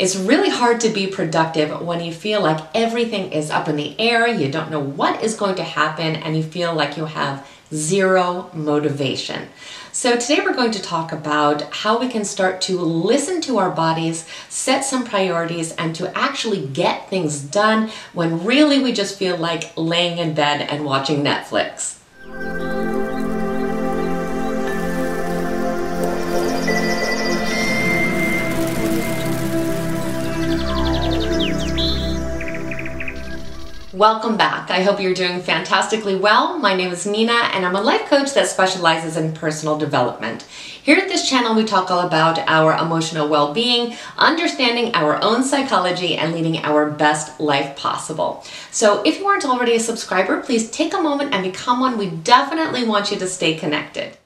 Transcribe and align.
It's 0.00 0.16
really 0.16 0.48
hard 0.48 0.80
to 0.80 0.88
be 0.88 1.08
productive 1.08 1.82
when 1.82 2.02
you 2.02 2.10
feel 2.10 2.40
like 2.40 2.64
everything 2.74 3.32
is 3.32 3.50
up 3.50 3.68
in 3.68 3.76
the 3.76 4.00
air, 4.00 4.26
you 4.26 4.50
don't 4.50 4.70
know 4.70 4.80
what 4.80 5.22
is 5.22 5.34
going 5.34 5.56
to 5.56 5.62
happen, 5.62 6.16
and 6.16 6.34
you 6.34 6.42
feel 6.42 6.72
like 6.72 6.96
you 6.96 7.04
have 7.04 7.46
zero 7.74 8.48
motivation. 8.54 9.48
So, 9.92 10.16
today 10.16 10.40
we're 10.40 10.54
going 10.54 10.70
to 10.70 10.80
talk 10.80 11.12
about 11.12 11.64
how 11.74 12.00
we 12.00 12.08
can 12.08 12.24
start 12.24 12.62
to 12.62 12.80
listen 12.80 13.42
to 13.42 13.58
our 13.58 13.70
bodies, 13.70 14.26
set 14.48 14.86
some 14.86 15.04
priorities, 15.04 15.72
and 15.72 15.94
to 15.96 16.16
actually 16.16 16.66
get 16.68 17.10
things 17.10 17.38
done 17.42 17.90
when 18.14 18.42
really 18.42 18.82
we 18.82 18.94
just 18.94 19.18
feel 19.18 19.36
like 19.36 19.70
laying 19.76 20.16
in 20.16 20.32
bed 20.32 20.62
and 20.62 20.86
watching 20.86 21.22
Netflix. 21.22 21.98
Welcome 34.00 34.38
back. 34.38 34.70
I 34.70 34.80
hope 34.82 34.98
you're 34.98 35.12
doing 35.12 35.42
fantastically 35.42 36.16
well. 36.16 36.58
My 36.58 36.74
name 36.74 36.90
is 36.90 37.06
Nina 37.06 37.50
and 37.52 37.66
I'm 37.66 37.76
a 37.76 37.82
life 37.82 38.06
coach 38.06 38.32
that 38.32 38.46
specializes 38.46 39.18
in 39.18 39.34
personal 39.34 39.76
development. 39.76 40.44
Here 40.44 40.96
at 40.96 41.08
this 41.08 41.28
channel, 41.28 41.54
we 41.54 41.66
talk 41.66 41.90
all 41.90 42.06
about 42.06 42.38
our 42.48 42.72
emotional 42.78 43.28
well 43.28 43.52
being, 43.52 43.94
understanding 44.16 44.94
our 44.94 45.22
own 45.22 45.44
psychology, 45.44 46.16
and 46.16 46.32
leading 46.32 46.64
our 46.64 46.90
best 46.90 47.38
life 47.38 47.76
possible. 47.76 48.42
So, 48.70 49.02
if 49.02 49.18
you 49.18 49.26
aren't 49.26 49.44
already 49.44 49.74
a 49.74 49.80
subscriber, 49.80 50.40
please 50.40 50.70
take 50.70 50.94
a 50.94 51.02
moment 51.02 51.34
and 51.34 51.44
become 51.44 51.80
one. 51.80 51.98
We 51.98 52.08
definitely 52.08 52.84
want 52.84 53.10
you 53.10 53.18
to 53.18 53.26
stay 53.26 53.54
connected. 53.54 54.16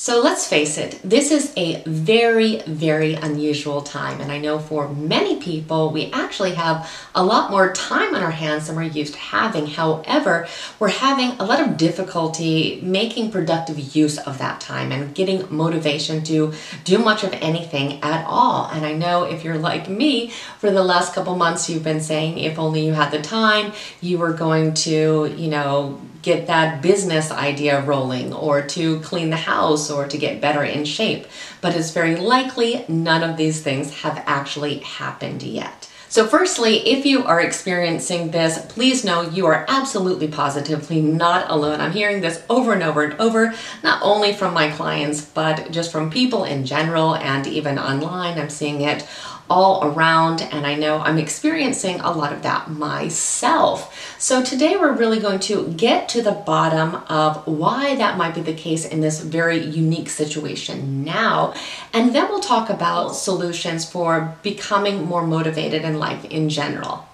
So 0.00 0.20
let's 0.22 0.46
face 0.46 0.78
it, 0.78 1.00
this 1.02 1.32
is 1.32 1.52
a 1.56 1.82
very, 1.82 2.62
very 2.68 3.14
unusual 3.14 3.80
time. 3.80 4.20
And 4.20 4.30
I 4.30 4.38
know 4.38 4.60
for 4.60 4.88
many 4.88 5.40
people, 5.40 5.90
we 5.90 6.12
actually 6.12 6.54
have 6.54 6.88
a 7.16 7.24
lot 7.24 7.50
more 7.50 7.72
time 7.72 8.14
on 8.14 8.22
our 8.22 8.30
hands 8.30 8.68
than 8.68 8.76
we're 8.76 8.84
used 8.84 9.14
to 9.14 9.18
having. 9.18 9.66
However, 9.66 10.46
we're 10.78 10.86
having 10.86 11.30
a 11.40 11.44
lot 11.44 11.58
of 11.58 11.76
difficulty 11.76 12.78
making 12.80 13.32
productive 13.32 13.96
use 13.96 14.18
of 14.18 14.38
that 14.38 14.60
time 14.60 14.92
and 14.92 15.16
getting 15.16 15.52
motivation 15.52 16.22
to 16.22 16.52
do 16.84 16.98
much 16.98 17.24
of 17.24 17.32
anything 17.32 18.00
at 18.00 18.24
all. 18.24 18.70
And 18.70 18.86
I 18.86 18.92
know 18.92 19.24
if 19.24 19.42
you're 19.42 19.58
like 19.58 19.88
me, 19.88 20.30
for 20.60 20.70
the 20.70 20.84
last 20.84 21.12
couple 21.12 21.34
months, 21.34 21.68
you've 21.68 21.82
been 21.82 22.00
saying 22.00 22.38
if 22.38 22.56
only 22.56 22.86
you 22.86 22.92
had 22.92 23.10
the 23.10 23.20
time, 23.20 23.72
you 24.00 24.18
were 24.18 24.32
going 24.32 24.74
to, 24.74 25.34
you 25.36 25.48
know, 25.48 26.00
get 26.28 26.46
that 26.46 26.82
business 26.82 27.30
idea 27.30 27.80
rolling 27.80 28.34
or 28.34 28.60
to 28.60 29.00
clean 29.00 29.30
the 29.30 29.36
house 29.36 29.90
or 29.90 30.06
to 30.06 30.18
get 30.18 30.42
better 30.42 30.62
in 30.62 30.84
shape. 30.84 31.26
But 31.62 31.74
it's 31.74 31.90
very 31.90 32.16
likely 32.16 32.84
none 32.86 33.22
of 33.28 33.38
these 33.38 33.62
things 33.62 34.02
have 34.02 34.22
actually 34.26 34.80
happened 34.80 35.42
yet. 35.42 35.88
So, 36.10 36.26
firstly, 36.26 36.88
if 36.88 37.04
you 37.04 37.24
are 37.24 37.40
experiencing 37.40 38.30
this, 38.30 38.64
please 38.70 39.04
know 39.04 39.20
you 39.20 39.44
are 39.44 39.66
absolutely 39.68 40.28
positively 40.28 41.02
not 41.02 41.50
alone. 41.50 41.82
I'm 41.82 41.92
hearing 41.92 42.22
this 42.22 42.42
over 42.48 42.72
and 42.72 42.82
over 42.82 43.04
and 43.04 43.20
over, 43.20 43.54
not 43.82 44.02
only 44.02 44.32
from 44.32 44.54
my 44.54 44.70
clients, 44.70 45.22
but 45.22 45.70
just 45.70 45.92
from 45.92 46.10
people 46.10 46.44
in 46.44 46.64
general 46.64 47.14
and 47.14 47.46
even 47.46 47.78
online. 47.78 48.38
I'm 48.38 48.48
seeing 48.48 48.80
it 48.80 49.06
all 49.50 49.84
around, 49.84 50.42
and 50.42 50.66
I 50.66 50.74
know 50.74 50.98
I'm 50.98 51.18
experiencing 51.18 52.00
a 52.00 52.12
lot 52.12 52.32
of 52.32 52.42
that 52.42 52.70
myself. 52.70 53.94
So, 54.18 54.42
today 54.42 54.76
we're 54.76 54.92
really 54.92 55.20
going 55.20 55.40
to 55.40 55.72
get 55.72 56.08
to 56.10 56.22
the 56.22 56.32
bottom 56.32 56.96
of 57.08 57.46
why 57.46 57.94
that 57.96 58.16
might 58.16 58.34
be 58.34 58.40
the 58.40 58.52
case 58.52 58.84
in 58.84 59.00
this 59.00 59.20
very 59.20 59.58
unique 59.58 60.10
situation 60.10 61.04
now, 61.04 61.54
and 61.92 62.14
then 62.14 62.28
we'll 62.28 62.40
talk 62.40 62.70
about 62.70 63.16
solutions 63.16 63.90
for 63.90 64.36
becoming 64.42 65.04
more 65.04 65.26
motivated 65.26 65.82
in 65.82 65.98
life 65.98 66.24
in 66.26 66.48
general. 66.48 67.08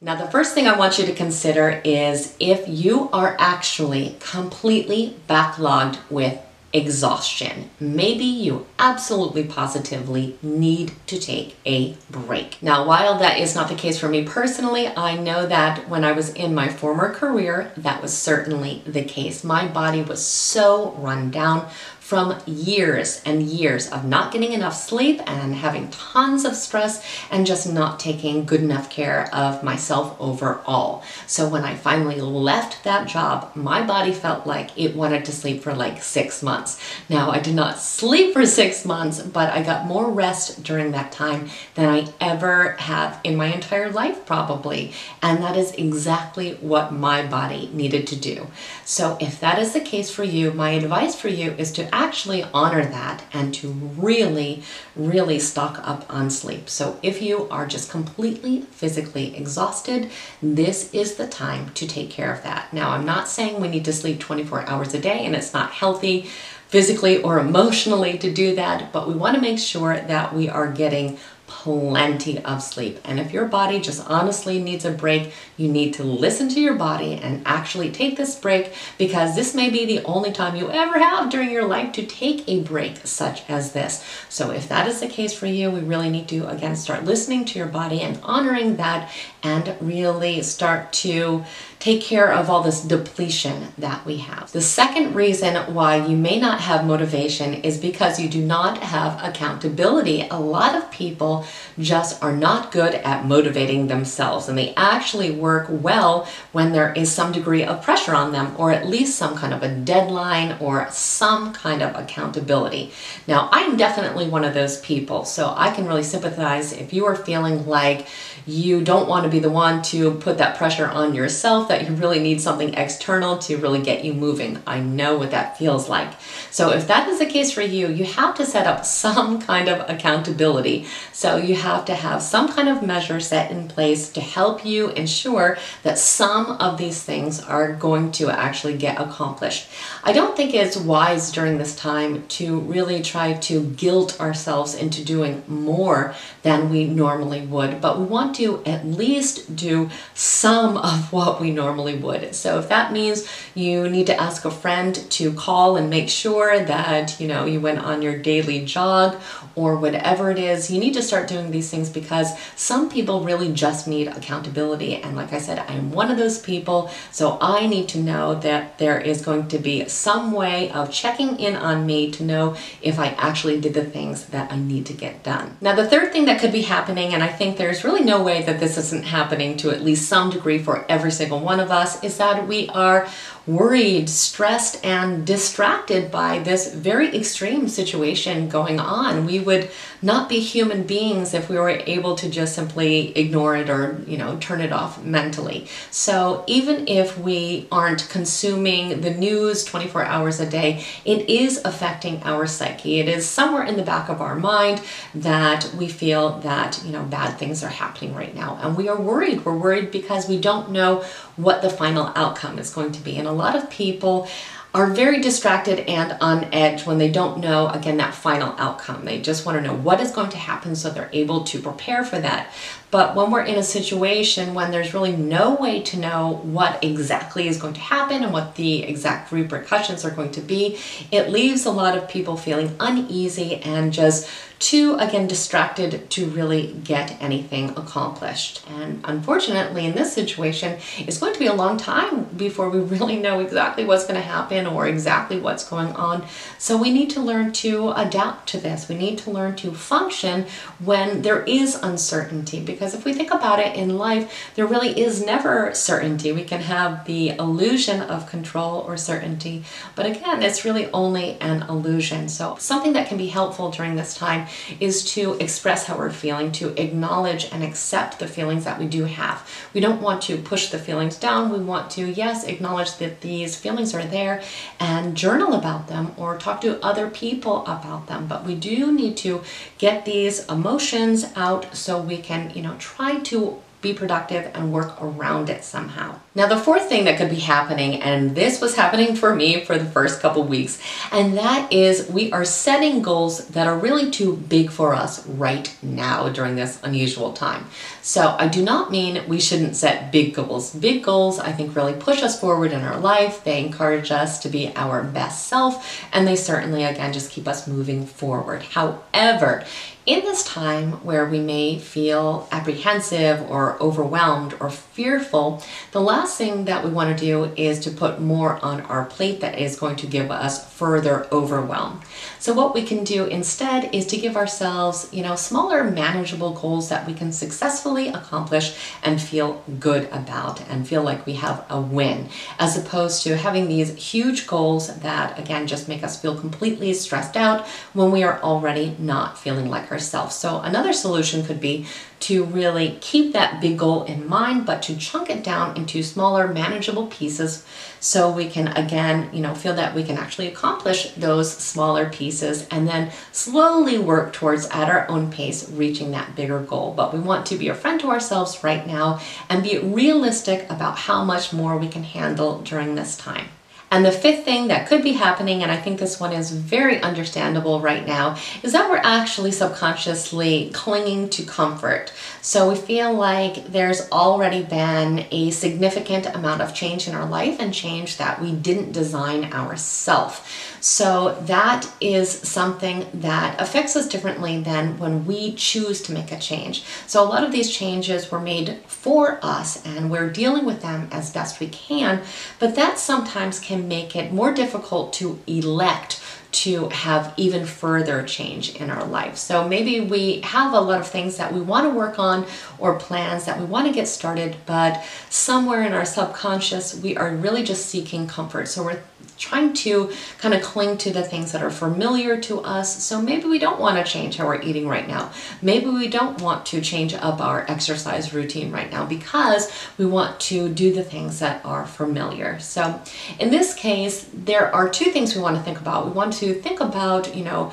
Now, 0.00 0.14
the 0.14 0.30
first 0.30 0.54
thing 0.54 0.68
I 0.68 0.78
want 0.78 0.96
you 1.00 1.06
to 1.06 1.12
consider 1.12 1.82
is 1.84 2.36
if 2.38 2.68
you 2.68 3.10
are 3.12 3.34
actually 3.40 4.16
completely 4.20 5.16
backlogged 5.28 5.98
with 6.08 6.38
exhaustion. 6.72 7.70
Maybe 7.80 8.24
you 8.24 8.66
absolutely 8.78 9.44
positively 9.44 10.38
need 10.42 10.92
to 11.06 11.18
take 11.18 11.56
a 11.64 11.96
break. 12.10 12.62
Now, 12.62 12.86
while 12.86 13.18
that 13.18 13.38
is 13.38 13.54
not 13.54 13.68
the 13.68 13.74
case 13.74 13.98
for 13.98 14.08
me 14.08 14.24
personally, 14.24 14.88
I 14.88 15.16
know 15.16 15.46
that 15.46 15.88
when 15.88 16.04
I 16.04 16.12
was 16.12 16.30
in 16.30 16.54
my 16.54 16.68
former 16.68 17.12
career, 17.14 17.72
that 17.76 18.02
was 18.02 18.16
certainly 18.16 18.82
the 18.86 19.04
case. 19.04 19.42
My 19.44 19.66
body 19.66 20.02
was 20.02 20.24
so 20.24 20.92
run 20.92 21.30
down 21.30 21.68
from 22.08 22.34
years 22.46 23.20
and 23.26 23.42
years 23.42 23.86
of 23.90 24.02
not 24.02 24.32
getting 24.32 24.54
enough 24.54 24.74
sleep 24.74 25.20
and 25.26 25.54
having 25.54 25.86
tons 25.90 26.46
of 26.46 26.54
stress 26.54 27.04
and 27.30 27.44
just 27.44 27.70
not 27.70 28.00
taking 28.00 28.46
good 28.46 28.62
enough 28.62 28.88
care 28.88 29.28
of 29.34 29.62
myself 29.62 30.18
overall. 30.18 31.02
So 31.26 31.46
when 31.46 31.64
I 31.64 31.74
finally 31.74 32.18
left 32.18 32.82
that 32.84 33.06
job, 33.06 33.54
my 33.54 33.86
body 33.86 34.12
felt 34.12 34.46
like 34.46 34.70
it 34.74 34.96
wanted 34.96 35.26
to 35.26 35.32
sleep 35.32 35.60
for 35.60 35.74
like 35.74 36.02
six 36.02 36.42
months. 36.42 36.80
Now, 37.10 37.30
I 37.30 37.40
did 37.40 37.54
not 37.54 37.78
sleep 37.78 38.32
for 38.32 38.46
six 38.46 38.86
months, 38.86 39.20
but 39.20 39.52
I 39.52 39.62
got 39.62 39.84
more 39.84 40.10
rest 40.10 40.62
during 40.62 40.92
that 40.92 41.12
time 41.12 41.50
than 41.74 41.90
I 41.90 42.08
ever 42.22 42.72
have 42.78 43.20
in 43.22 43.36
my 43.36 43.52
entire 43.52 43.90
life, 43.90 44.24
probably. 44.24 44.94
And 45.20 45.42
that 45.42 45.58
is 45.58 45.72
exactly 45.72 46.54
what 46.62 46.90
my 46.90 47.26
body 47.26 47.68
needed 47.74 48.06
to 48.06 48.16
do. 48.16 48.46
So 48.86 49.18
if 49.20 49.38
that 49.40 49.58
is 49.58 49.74
the 49.74 49.80
case 49.80 50.10
for 50.10 50.24
you, 50.24 50.52
my 50.52 50.70
advice 50.70 51.14
for 51.14 51.28
you 51.28 51.50
is 51.58 51.70
to 51.72 51.97
actually 51.98 52.44
honor 52.54 52.84
that 52.84 53.24
and 53.32 53.52
to 53.52 53.68
really, 53.68 54.62
really 54.94 55.38
stock 55.38 55.80
up 55.82 56.06
on 56.08 56.30
sleep. 56.30 56.68
So 56.68 56.98
if 57.02 57.20
you 57.20 57.48
are 57.50 57.66
just 57.66 57.90
completely 57.90 58.62
physically 58.62 59.36
exhausted, 59.36 60.10
this 60.40 60.94
is 60.94 61.16
the 61.16 61.26
time 61.26 61.70
to 61.74 61.86
take 61.86 62.08
care 62.08 62.32
of 62.32 62.44
that. 62.44 62.72
Now, 62.72 62.90
I'm 62.90 63.04
not 63.04 63.28
saying 63.28 63.60
we 63.60 63.68
need 63.68 63.84
to 63.86 63.92
sleep 63.92 64.20
24 64.20 64.68
hours 64.68 64.94
a 64.94 65.00
day 65.00 65.26
and 65.26 65.34
it's 65.34 65.52
not 65.52 65.72
healthy 65.72 66.28
physically 66.68 67.20
or 67.22 67.38
emotionally 67.38 68.16
to 68.18 68.30
do 68.30 68.54
that, 68.54 68.92
but 68.92 69.08
we 69.08 69.14
want 69.14 69.34
to 69.34 69.40
make 69.40 69.58
sure 69.58 69.98
that 70.00 70.34
we 70.34 70.48
are 70.48 70.70
getting 70.70 71.18
plenty 71.48 72.38
of 72.44 72.62
sleep. 72.62 73.00
And 73.04 73.18
if 73.18 73.32
your 73.32 73.46
body 73.46 73.80
just 73.80 74.08
honestly 74.08 74.60
needs 74.60 74.84
a 74.84 74.92
break, 74.92 75.32
you 75.56 75.66
need 75.66 75.94
to 75.94 76.04
listen 76.04 76.48
to 76.50 76.60
your 76.60 76.74
body 76.74 77.14
and 77.14 77.42
actually 77.44 77.90
take 77.90 78.16
this 78.16 78.36
break 78.36 78.72
because 78.98 79.34
this 79.34 79.54
may 79.54 79.70
be 79.70 79.84
the 79.84 80.04
only 80.04 80.30
time 80.30 80.54
you 80.54 80.70
ever 80.70 80.98
have 80.98 81.30
during 81.30 81.50
your 81.50 81.66
life 81.66 81.92
to 81.92 82.06
take 82.06 82.46
a 82.46 82.62
break 82.62 82.98
such 83.06 83.48
as 83.48 83.72
this. 83.72 84.04
So 84.28 84.50
if 84.50 84.68
that 84.68 84.86
is 84.86 85.00
the 85.00 85.08
case 85.08 85.32
for 85.32 85.46
you, 85.46 85.70
we 85.70 85.80
really 85.80 86.10
need 86.10 86.28
to 86.28 86.46
again 86.48 86.76
start 86.76 87.04
listening 87.04 87.44
to 87.46 87.58
your 87.58 87.68
body 87.68 88.02
and 88.02 88.20
honoring 88.22 88.76
that 88.76 89.10
and 89.42 89.76
really 89.80 90.42
start 90.42 90.92
to 90.92 91.44
take 91.78 92.02
care 92.02 92.32
of 92.32 92.50
all 92.50 92.62
this 92.62 92.82
depletion 92.82 93.68
that 93.78 94.04
we 94.04 94.16
have. 94.16 94.50
The 94.50 94.60
second 94.60 95.14
reason 95.14 95.54
why 95.72 96.04
you 96.04 96.16
may 96.16 96.40
not 96.40 96.60
have 96.60 96.84
motivation 96.84 97.54
is 97.54 97.78
because 97.78 98.18
you 98.18 98.28
do 98.28 98.44
not 98.44 98.78
have 98.78 99.22
accountability. 99.22 100.26
A 100.28 100.40
lot 100.40 100.74
of 100.74 100.90
people 100.90 101.46
just 101.78 102.20
are 102.20 102.34
not 102.34 102.72
good 102.72 102.96
at 102.96 103.26
motivating 103.26 103.86
themselves 103.86 104.48
and 104.48 104.58
they 104.58 104.74
actually 104.74 105.30
work 105.30 105.66
well 105.70 106.28
when 106.50 106.72
there 106.72 106.92
is 106.94 107.12
some 107.12 107.30
degree 107.30 107.62
of 107.62 107.82
pressure 107.82 108.14
on 108.14 108.32
them 108.32 108.54
or 108.58 108.72
at 108.72 108.88
least 108.88 109.16
some 109.16 109.36
kind 109.36 109.54
of 109.54 109.62
a 109.62 109.68
deadline 109.68 110.56
or 110.60 110.88
some 110.90 111.52
kind 111.52 111.80
of 111.80 111.94
accountability. 111.94 112.92
Now, 113.28 113.48
I'm 113.52 113.76
definitely 113.76 114.28
one 114.28 114.44
of 114.44 114.54
those 114.54 114.80
people, 114.80 115.24
so 115.24 115.54
I 115.56 115.70
can 115.70 115.86
really 115.86 116.02
sympathize 116.02 116.72
if 116.72 116.92
you 116.92 117.06
are 117.06 117.14
feeling 117.14 117.66
like 117.66 118.08
you 118.48 118.82
don't 118.82 119.08
want 119.08 119.24
to 119.24 119.30
be 119.30 119.40
the 119.40 119.50
one 119.50 119.82
to 119.82 120.14
put 120.14 120.38
that 120.38 120.56
pressure 120.56 120.86
on 120.86 121.14
yourself, 121.14 121.68
that 121.68 121.86
you 121.86 121.94
really 121.94 122.18
need 122.18 122.40
something 122.40 122.72
external 122.72 123.36
to 123.36 123.58
really 123.58 123.82
get 123.82 124.06
you 124.06 124.14
moving. 124.14 124.58
I 124.66 124.80
know 124.80 125.18
what 125.18 125.32
that 125.32 125.58
feels 125.58 125.86
like. 125.86 126.14
So, 126.50 126.70
if 126.70 126.88
that 126.88 127.08
is 127.08 127.18
the 127.18 127.26
case 127.26 127.52
for 127.52 127.60
you, 127.60 127.88
you 127.88 128.04
have 128.06 128.34
to 128.36 128.46
set 128.46 128.66
up 128.66 128.86
some 128.86 129.38
kind 129.42 129.68
of 129.68 129.88
accountability. 129.90 130.86
So, 131.12 131.36
you 131.36 131.56
have 131.56 131.84
to 131.84 131.94
have 131.94 132.22
some 132.22 132.48
kind 132.48 132.70
of 132.70 132.82
measure 132.82 133.20
set 133.20 133.50
in 133.50 133.68
place 133.68 134.08
to 134.10 134.22
help 134.22 134.64
you 134.64 134.90
ensure 134.90 135.58
that 135.82 135.98
some 135.98 136.52
of 136.52 136.78
these 136.78 137.02
things 137.02 137.40
are 137.40 137.74
going 137.74 138.12
to 138.12 138.30
actually 138.30 138.78
get 138.78 138.98
accomplished. 138.98 139.68
I 140.02 140.12
don't 140.12 140.34
think 140.34 140.54
it's 140.54 140.76
wise 140.76 141.30
during 141.32 141.58
this 141.58 141.76
time 141.76 142.26
to 142.28 142.60
really 142.60 143.02
try 143.02 143.34
to 143.34 143.62
guilt 143.72 144.18
ourselves 144.18 144.74
into 144.74 145.04
doing 145.04 145.42
more 145.46 146.14
than 146.42 146.70
we 146.70 146.86
normally 146.86 147.42
would, 147.42 147.82
but 147.82 147.98
we 147.98 148.06
want 148.06 148.37
to 148.38 148.62
at 148.64 148.86
least 148.86 149.54
do 149.54 149.90
some 150.14 150.76
of 150.76 151.12
what 151.12 151.40
we 151.40 151.50
normally 151.50 151.96
would. 151.96 152.34
So 152.34 152.58
if 152.58 152.68
that 152.68 152.92
means 152.92 153.28
you 153.54 153.88
need 153.88 154.06
to 154.06 154.20
ask 154.20 154.44
a 154.44 154.50
friend 154.50 154.94
to 155.10 155.32
call 155.32 155.76
and 155.76 155.90
make 155.90 156.08
sure 156.08 156.64
that, 156.64 157.20
you 157.20 157.28
know, 157.28 157.44
you 157.44 157.60
went 157.60 157.80
on 157.80 158.00
your 158.00 158.16
daily 158.16 158.64
jog 158.64 159.20
or 159.54 159.76
whatever 159.76 160.30
it 160.30 160.38
is, 160.38 160.70
you 160.70 160.78
need 160.78 160.94
to 160.94 161.02
start 161.02 161.28
doing 161.28 161.50
these 161.50 161.70
things 161.70 161.88
because 161.88 162.38
some 162.56 162.88
people 162.88 163.24
really 163.24 163.52
just 163.52 163.88
need 163.88 164.08
accountability. 164.08 164.96
And 164.96 165.16
like 165.16 165.32
I 165.32 165.38
said, 165.38 165.58
I'm 165.68 165.92
one 165.92 166.10
of 166.10 166.18
those 166.18 166.38
people. 166.38 166.90
So 167.10 167.38
I 167.40 167.66
need 167.66 167.88
to 167.90 167.98
know 167.98 168.34
that 168.36 168.78
there 168.78 169.00
is 169.00 169.22
going 169.22 169.48
to 169.48 169.58
be 169.58 169.88
some 169.88 170.32
way 170.32 170.70
of 170.70 170.90
checking 170.90 171.38
in 171.38 171.56
on 171.56 171.86
me 171.86 172.10
to 172.12 172.22
know 172.22 172.56
if 172.82 172.98
I 172.98 173.08
actually 173.18 173.60
did 173.60 173.74
the 173.74 173.84
things 173.84 174.26
that 174.26 174.52
I 174.52 174.56
need 174.56 174.86
to 174.86 174.92
get 174.92 175.22
done. 175.22 175.56
Now, 175.60 175.74
the 175.74 175.86
third 175.86 176.12
thing 176.12 176.26
that 176.26 176.40
could 176.40 176.52
be 176.52 176.62
happening, 176.62 177.14
and 177.14 177.22
I 177.22 177.28
think 177.28 177.56
there's 177.56 177.84
really 177.84 178.04
no 178.04 178.22
way 178.22 178.42
that 178.42 178.60
this 178.60 178.76
isn't 178.78 179.04
happening 179.04 179.56
to 179.58 179.70
at 179.70 179.82
least 179.82 180.08
some 180.08 180.30
degree 180.30 180.58
for 180.58 180.84
every 180.88 181.10
single 181.10 181.40
one 181.40 181.60
of 181.60 181.70
us, 181.70 182.02
is 182.02 182.16
that 182.18 182.46
we 182.46 182.68
are 182.70 183.08
worried, 183.48 184.08
stressed, 184.08 184.84
and 184.84 185.26
distracted 185.26 186.10
by 186.10 186.38
this 186.38 186.72
very 186.74 187.16
extreme 187.16 187.66
situation 187.66 188.48
going 188.48 188.78
on. 188.78 189.24
We 189.24 189.40
would 189.40 189.70
not 190.02 190.28
be 190.28 190.40
human 190.40 190.84
beings 190.84 191.34
if 191.34 191.48
we 191.48 191.56
were 191.56 191.68
able 191.70 192.14
to 192.16 192.28
just 192.28 192.54
simply 192.54 193.16
ignore 193.16 193.56
it 193.56 193.68
or, 193.68 194.00
you 194.06 194.16
know, 194.16 194.36
turn 194.38 194.60
it 194.60 194.72
off 194.72 195.02
mentally. 195.02 195.66
So 195.90 196.44
even 196.46 196.86
if 196.86 197.18
we 197.18 197.66
aren't 197.72 198.08
consuming 198.08 199.00
the 199.00 199.10
news 199.10 199.64
24 199.64 200.04
hours 200.04 200.40
a 200.40 200.48
day, 200.48 200.84
it 201.04 201.28
is 201.28 201.60
affecting 201.64 202.22
our 202.22 202.46
psyche. 202.46 203.00
It 203.00 203.08
is 203.08 203.28
somewhere 203.28 203.64
in 203.64 203.76
the 203.76 203.82
back 203.82 204.08
of 204.08 204.20
our 204.20 204.36
mind 204.36 204.80
that 205.14 205.72
we 205.74 205.88
feel 205.88 206.38
that, 206.40 206.80
you 206.84 206.92
know, 206.92 207.02
bad 207.04 207.38
things 207.38 207.64
are 207.64 207.68
happening 207.68 208.14
right 208.14 208.34
now. 208.34 208.58
And 208.62 208.76
we 208.76 208.88
are 208.88 209.00
worried. 209.00 209.44
We're 209.44 209.56
worried 209.56 209.90
because 209.90 210.28
we 210.28 210.38
don't 210.38 210.70
know 210.70 211.04
what 211.36 211.62
the 211.62 211.70
final 211.70 212.12
outcome 212.14 212.58
is 212.58 212.70
going 212.70 212.92
to 212.92 213.00
be. 213.00 213.16
And 213.16 213.26
a 213.26 213.32
lot 213.32 213.56
of 213.56 213.70
people 213.70 214.28
are 214.78 214.86
very 214.86 215.20
distracted 215.20 215.80
and 215.90 216.16
on 216.20 216.44
edge 216.54 216.86
when 216.86 216.98
they 216.98 217.10
don't 217.10 217.40
know, 217.40 217.66
again, 217.66 217.96
that 217.96 218.14
final 218.14 218.54
outcome. 218.58 219.04
They 219.04 219.20
just 219.20 219.44
want 219.44 219.58
to 219.58 219.60
know 219.60 219.74
what 219.74 220.00
is 220.00 220.12
going 220.12 220.30
to 220.30 220.36
happen 220.36 220.76
so 220.76 220.88
they're 220.88 221.10
able 221.12 221.42
to 221.44 221.60
prepare 221.60 222.04
for 222.04 222.20
that. 222.20 222.52
But 222.92 223.16
when 223.16 223.32
we're 223.32 223.42
in 223.42 223.56
a 223.56 223.62
situation 223.64 224.54
when 224.54 224.70
there's 224.70 224.94
really 224.94 225.16
no 225.16 225.56
way 225.56 225.82
to 225.82 225.98
know 225.98 226.40
what 226.44 226.82
exactly 226.84 227.48
is 227.48 227.60
going 227.60 227.74
to 227.74 227.80
happen 227.80 228.22
and 228.22 228.32
what 228.32 228.54
the 228.54 228.84
exact 228.84 229.32
repercussions 229.32 230.04
are 230.04 230.10
going 230.10 230.30
to 230.30 230.40
be, 230.40 230.78
it 231.10 231.30
leaves 231.30 231.66
a 231.66 231.72
lot 231.72 231.98
of 231.98 232.08
people 232.08 232.36
feeling 232.36 232.76
uneasy 232.78 233.56
and 233.56 233.92
just 233.92 234.30
too, 234.58 234.96
again, 234.96 235.26
distracted 235.28 236.10
to 236.10 236.26
really 236.26 236.72
get 236.84 237.20
anything 237.22 237.70
accomplished. 237.70 238.64
And 238.68 239.00
unfortunately, 239.04 239.86
in 239.86 239.94
this 239.94 240.12
situation, 240.12 240.78
it's 240.98 241.18
going 241.18 241.32
to 241.32 241.38
be 241.38 241.46
a 241.46 241.54
long 241.54 241.76
time 241.76 242.24
before 242.36 242.68
we 242.68 242.80
really 242.80 243.16
know 243.16 243.38
exactly 243.40 243.84
what's 243.84 244.04
going 244.04 244.20
to 244.20 244.26
happen 244.26 244.66
or 244.66 244.86
exactly 244.86 245.38
what's 245.38 245.68
going 245.68 245.92
on. 245.92 246.26
So 246.58 246.76
we 246.76 246.90
need 246.90 247.10
to 247.10 247.20
learn 247.20 247.52
to 247.52 247.92
adapt 247.92 248.48
to 248.50 248.58
this. 248.58 248.88
We 248.88 248.96
need 248.96 249.18
to 249.18 249.30
learn 249.30 249.54
to 249.56 249.72
function 249.72 250.46
when 250.84 251.22
there 251.22 251.42
is 251.44 251.76
uncertainty 251.76 252.60
because 252.60 252.94
if 252.94 253.04
we 253.04 253.12
think 253.12 253.32
about 253.32 253.60
it 253.60 253.76
in 253.76 253.96
life, 253.96 254.52
there 254.56 254.66
really 254.66 254.98
is 254.98 255.24
never 255.24 255.72
certainty. 255.74 256.32
We 256.32 256.44
can 256.44 256.62
have 256.62 257.04
the 257.04 257.30
illusion 257.30 258.00
of 258.02 258.28
control 258.28 258.80
or 258.80 258.96
certainty, 258.96 259.64
but 259.94 260.06
again, 260.06 260.42
it's 260.42 260.64
really 260.64 260.90
only 260.92 261.38
an 261.40 261.62
illusion. 261.62 262.28
So 262.28 262.56
something 262.58 262.92
that 262.94 263.08
can 263.08 263.18
be 263.18 263.28
helpful 263.28 263.70
during 263.70 263.94
this 263.94 264.14
time 264.16 264.47
is 264.80 265.04
to 265.12 265.34
express 265.34 265.86
how 265.86 265.98
we're 265.98 266.10
feeling, 266.10 266.52
to 266.52 266.80
acknowledge 266.80 267.48
and 267.52 267.62
accept 267.62 268.18
the 268.18 268.26
feelings 268.26 268.64
that 268.64 268.78
we 268.78 268.86
do 268.86 269.04
have. 269.04 269.48
We 269.74 269.80
don't 269.80 270.02
want 270.02 270.22
to 270.22 270.36
push 270.38 270.68
the 270.68 270.78
feelings 270.78 271.16
down. 271.16 271.50
We 271.50 271.58
want 271.58 271.90
to, 271.92 272.10
yes, 272.10 272.44
acknowledge 272.44 272.96
that 272.98 273.20
these 273.20 273.56
feelings 273.56 273.94
are 273.94 274.04
there 274.04 274.42
and 274.80 275.16
journal 275.16 275.54
about 275.54 275.88
them 275.88 276.14
or 276.16 276.36
talk 276.36 276.60
to 276.62 276.82
other 276.84 277.08
people 277.10 277.62
about 277.66 278.06
them. 278.06 278.26
But 278.26 278.44
we 278.44 278.54
do 278.54 278.92
need 278.92 279.16
to 279.18 279.42
get 279.78 280.04
these 280.04 280.46
emotions 280.46 281.26
out 281.36 281.76
so 281.76 282.00
we 282.00 282.18
can, 282.18 282.50
you 282.54 282.62
know, 282.62 282.76
try 282.78 283.20
to 283.20 283.62
be 283.80 283.94
productive 283.94 284.50
and 284.54 284.72
work 284.72 285.00
around 285.00 285.48
it 285.48 285.62
somehow. 285.62 286.18
Now, 286.34 286.46
the 286.46 286.56
fourth 286.56 286.88
thing 286.88 287.04
that 287.04 287.18
could 287.18 287.30
be 287.30 287.36
happening, 287.36 288.00
and 288.02 288.34
this 288.34 288.60
was 288.60 288.76
happening 288.76 289.14
for 289.14 289.34
me 289.34 289.64
for 289.64 289.78
the 289.78 289.84
first 289.84 290.20
couple 290.20 290.44
weeks, 290.44 290.80
and 291.12 291.36
that 291.36 291.72
is 291.72 292.08
we 292.08 292.30
are 292.32 292.44
setting 292.44 293.02
goals 293.02 293.48
that 293.48 293.66
are 293.66 293.78
really 293.78 294.10
too 294.10 294.36
big 294.36 294.70
for 294.70 294.94
us 294.94 295.26
right 295.26 295.76
now 295.82 296.28
during 296.28 296.56
this 296.56 296.78
unusual 296.82 297.32
time. 297.32 297.66
So, 298.02 298.36
I 298.38 298.48
do 298.48 298.62
not 298.62 298.90
mean 298.90 299.26
we 299.28 299.40
shouldn't 299.40 299.76
set 299.76 300.12
big 300.12 300.34
goals. 300.34 300.74
Big 300.74 301.02
goals, 301.02 301.38
I 301.38 301.52
think, 301.52 301.74
really 301.76 301.94
push 301.94 302.22
us 302.22 302.38
forward 302.40 302.72
in 302.72 302.82
our 302.82 302.98
life. 302.98 303.44
They 303.44 303.64
encourage 303.64 304.10
us 304.10 304.38
to 304.40 304.48
be 304.48 304.72
our 304.76 305.02
best 305.02 305.48
self, 305.48 306.04
and 306.12 306.26
they 306.26 306.36
certainly, 306.36 306.84
again, 306.84 307.12
just 307.12 307.30
keep 307.30 307.46
us 307.46 307.66
moving 307.66 308.06
forward. 308.06 308.62
However, 308.62 309.64
in 310.08 310.20
this 310.20 310.42
time 310.42 310.92
where 311.04 311.26
we 311.26 311.38
may 311.38 311.78
feel 311.78 312.48
apprehensive 312.50 313.42
or 313.50 313.78
overwhelmed 313.78 314.54
or 314.58 314.70
fearful, 314.70 315.62
the 315.92 316.00
last 316.00 316.38
thing 316.38 316.64
that 316.64 316.82
we 316.82 316.88
want 316.90 317.14
to 317.16 317.24
do 317.24 317.52
is 317.56 317.78
to 317.80 317.90
put 317.90 318.18
more 318.18 318.58
on 318.64 318.80
our 318.82 319.04
plate 319.04 319.42
that 319.42 319.58
is 319.58 319.78
going 319.78 319.96
to 319.96 320.06
give 320.06 320.30
us 320.30 320.72
further 320.72 321.26
overwhelm. 321.30 322.00
So 322.38 322.54
what 322.54 322.72
we 322.72 322.84
can 322.84 323.04
do 323.04 323.26
instead 323.26 323.94
is 323.94 324.06
to 324.06 324.16
give 324.16 324.34
ourselves, 324.34 325.10
you 325.12 325.22
know, 325.22 325.36
smaller 325.36 325.84
manageable 325.84 326.54
goals 326.54 326.88
that 326.88 327.06
we 327.06 327.12
can 327.12 327.30
successfully 327.30 328.08
accomplish 328.08 328.78
and 329.02 329.20
feel 329.20 329.62
good 329.78 330.04
about 330.10 330.62
and 330.70 330.88
feel 330.88 331.02
like 331.02 331.26
we 331.26 331.34
have 331.34 331.66
a 331.68 331.78
win 331.78 332.30
as 332.58 332.78
opposed 332.78 333.24
to 333.24 333.36
having 333.36 333.68
these 333.68 333.94
huge 333.94 334.46
goals 334.46 335.00
that 335.00 335.38
again 335.38 335.66
just 335.66 335.86
make 335.86 336.02
us 336.02 336.18
feel 336.18 336.38
completely 336.38 336.94
stressed 336.94 337.36
out 337.36 337.66
when 337.92 338.10
we 338.10 338.22
are 338.22 338.40
already 338.40 338.96
not 338.98 339.36
feeling 339.36 339.68
like. 339.68 339.97
So 339.98 340.60
another 340.60 340.92
solution 340.92 341.44
could 341.44 341.60
be 341.60 341.86
to 342.20 342.44
really 342.44 342.98
keep 343.00 343.32
that 343.32 343.60
big 343.60 343.78
goal 343.78 344.04
in 344.04 344.28
mind, 344.28 344.66
but 344.66 344.82
to 344.82 344.96
chunk 344.96 345.30
it 345.30 345.44
down 345.44 345.76
into 345.76 346.02
smaller, 346.02 346.48
manageable 346.48 347.06
pieces 347.06 347.64
so 348.00 348.30
we 348.30 348.48
can, 348.48 348.68
again, 348.68 349.30
you 349.32 349.40
know, 349.40 349.54
feel 349.54 349.74
that 349.74 349.94
we 349.94 350.02
can 350.02 350.16
actually 350.16 350.48
accomplish 350.48 351.12
those 351.12 351.56
smaller 351.56 352.10
pieces 352.10 352.66
and 352.70 352.88
then 352.88 353.12
slowly 353.32 353.98
work 353.98 354.32
towards, 354.32 354.66
at 354.66 354.88
our 354.88 355.08
own 355.08 355.30
pace, 355.30 355.70
reaching 355.70 356.10
that 356.10 356.34
bigger 356.34 356.60
goal. 356.60 356.92
But 356.96 357.12
we 357.12 357.20
want 357.20 357.46
to 357.46 357.56
be 357.56 357.68
a 357.68 357.74
friend 357.74 358.00
to 358.00 358.10
ourselves 358.10 358.64
right 358.64 358.86
now 358.86 359.20
and 359.48 359.62
be 359.62 359.78
realistic 359.78 360.68
about 360.70 360.98
how 360.98 361.24
much 361.24 361.52
more 361.52 361.76
we 361.76 361.88
can 361.88 362.04
handle 362.04 362.60
during 362.60 362.94
this 362.94 363.16
time. 363.16 363.48
And 363.90 364.04
the 364.04 364.12
fifth 364.12 364.44
thing 364.44 364.68
that 364.68 364.86
could 364.86 365.02
be 365.02 365.12
happening, 365.12 365.62
and 365.62 365.72
I 365.72 365.76
think 365.76 365.98
this 365.98 366.20
one 366.20 366.32
is 366.32 366.50
very 366.50 367.00
understandable 367.00 367.80
right 367.80 368.06
now, 368.06 368.36
is 368.62 368.72
that 368.72 368.90
we're 368.90 368.98
actually 368.98 369.50
subconsciously 369.50 370.70
clinging 370.74 371.30
to 371.30 371.42
comfort. 371.44 372.12
So 372.40 372.68
we 372.68 372.76
feel 372.76 373.12
like 373.12 373.66
there's 373.66 374.08
already 374.10 374.62
been 374.62 375.26
a 375.30 375.50
significant 375.50 376.26
amount 376.26 376.62
of 376.62 376.74
change 376.74 377.08
in 377.08 377.14
our 377.14 377.28
life 377.28 377.56
and 377.58 377.74
change 377.74 378.16
that 378.18 378.40
we 378.40 378.52
didn't 378.52 378.92
design 378.92 379.52
ourselves. 379.52 380.40
So 380.80 381.36
that 381.42 381.90
is 382.00 382.30
something 382.30 383.06
that 383.14 383.60
affects 383.60 383.96
us 383.96 384.08
differently 384.08 384.62
than 384.62 384.98
when 384.98 385.26
we 385.26 385.54
choose 385.54 386.00
to 386.02 386.12
make 386.12 386.30
a 386.30 386.38
change. 386.38 386.84
So 387.06 387.22
a 387.22 387.26
lot 387.26 387.42
of 387.42 387.52
these 387.52 387.70
changes 387.70 388.30
were 388.30 388.40
made 388.40 388.78
for 388.86 389.40
us 389.42 389.84
and 389.84 390.10
we're 390.10 390.30
dealing 390.30 390.64
with 390.64 390.80
them 390.82 391.08
as 391.10 391.32
best 391.32 391.60
we 391.60 391.68
can, 391.68 392.22
but 392.58 392.76
that 392.76 392.98
sometimes 392.98 393.58
can 393.58 393.88
make 393.88 394.14
it 394.14 394.32
more 394.32 394.52
difficult 394.52 395.12
to 395.14 395.40
elect 395.46 396.20
to 396.50 396.88
have 396.88 397.34
even 397.36 397.66
further 397.66 398.22
change 398.22 398.74
in 398.76 398.90
our 398.90 399.04
life. 399.04 399.36
So 399.36 399.68
maybe 399.68 400.00
we 400.00 400.40
have 400.40 400.72
a 400.72 400.80
lot 400.80 401.00
of 401.00 401.06
things 401.06 401.36
that 401.36 401.52
we 401.52 401.60
want 401.60 401.86
to 401.86 401.90
work 401.90 402.18
on 402.18 402.46
or 402.78 402.98
plans 402.98 403.44
that 403.44 403.58
we 403.58 403.66
want 403.66 403.86
to 403.86 403.92
get 403.92 404.08
started, 404.08 404.56
but 404.64 405.04
somewhere 405.28 405.82
in 405.82 405.92
our 405.92 406.06
subconscious, 406.06 406.94
we 406.94 407.16
are 407.16 407.34
really 407.34 407.62
just 407.62 407.86
seeking 407.86 408.26
comfort. 408.26 408.68
So 408.68 408.82
we're 408.82 409.02
trying 409.38 409.72
to 409.72 410.12
kind 410.38 410.54
of 410.54 410.62
cling 410.62 410.98
to 410.98 411.12
the 411.12 411.22
things 411.22 411.52
that 411.52 411.62
are 411.62 411.70
familiar 411.70 412.40
to 412.40 412.60
us. 412.60 413.02
So 413.02 413.22
maybe 413.22 413.46
we 413.46 413.58
don't 413.58 413.80
want 413.80 414.04
to 414.04 414.10
change 414.10 414.36
how 414.36 414.46
we're 414.46 414.60
eating 414.62 414.88
right 414.88 415.06
now. 415.06 415.32
Maybe 415.62 415.86
we 415.86 416.08
don't 416.08 416.40
want 416.40 416.66
to 416.66 416.80
change 416.80 417.14
up 417.14 417.40
our 417.40 417.64
exercise 417.68 418.34
routine 418.34 418.72
right 418.72 418.90
now 418.90 419.06
because 419.06 419.70
we 419.96 420.06
want 420.06 420.40
to 420.40 420.68
do 420.68 420.92
the 420.92 421.04
things 421.04 421.38
that 421.38 421.64
are 421.64 421.86
familiar. 421.86 422.58
So 422.58 423.00
in 423.38 423.50
this 423.50 423.74
case, 423.74 424.28
there 424.32 424.74
are 424.74 424.88
two 424.88 425.10
things 425.12 425.34
we 425.34 425.42
want 425.42 425.56
to 425.56 425.62
think 425.62 425.80
about. 425.80 426.06
We 426.06 426.12
want 426.12 426.32
to 426.34 426.54
think 426.54 426.80
about, 426.80 427.34
you 427.34 427.44
know, 427.44 427.72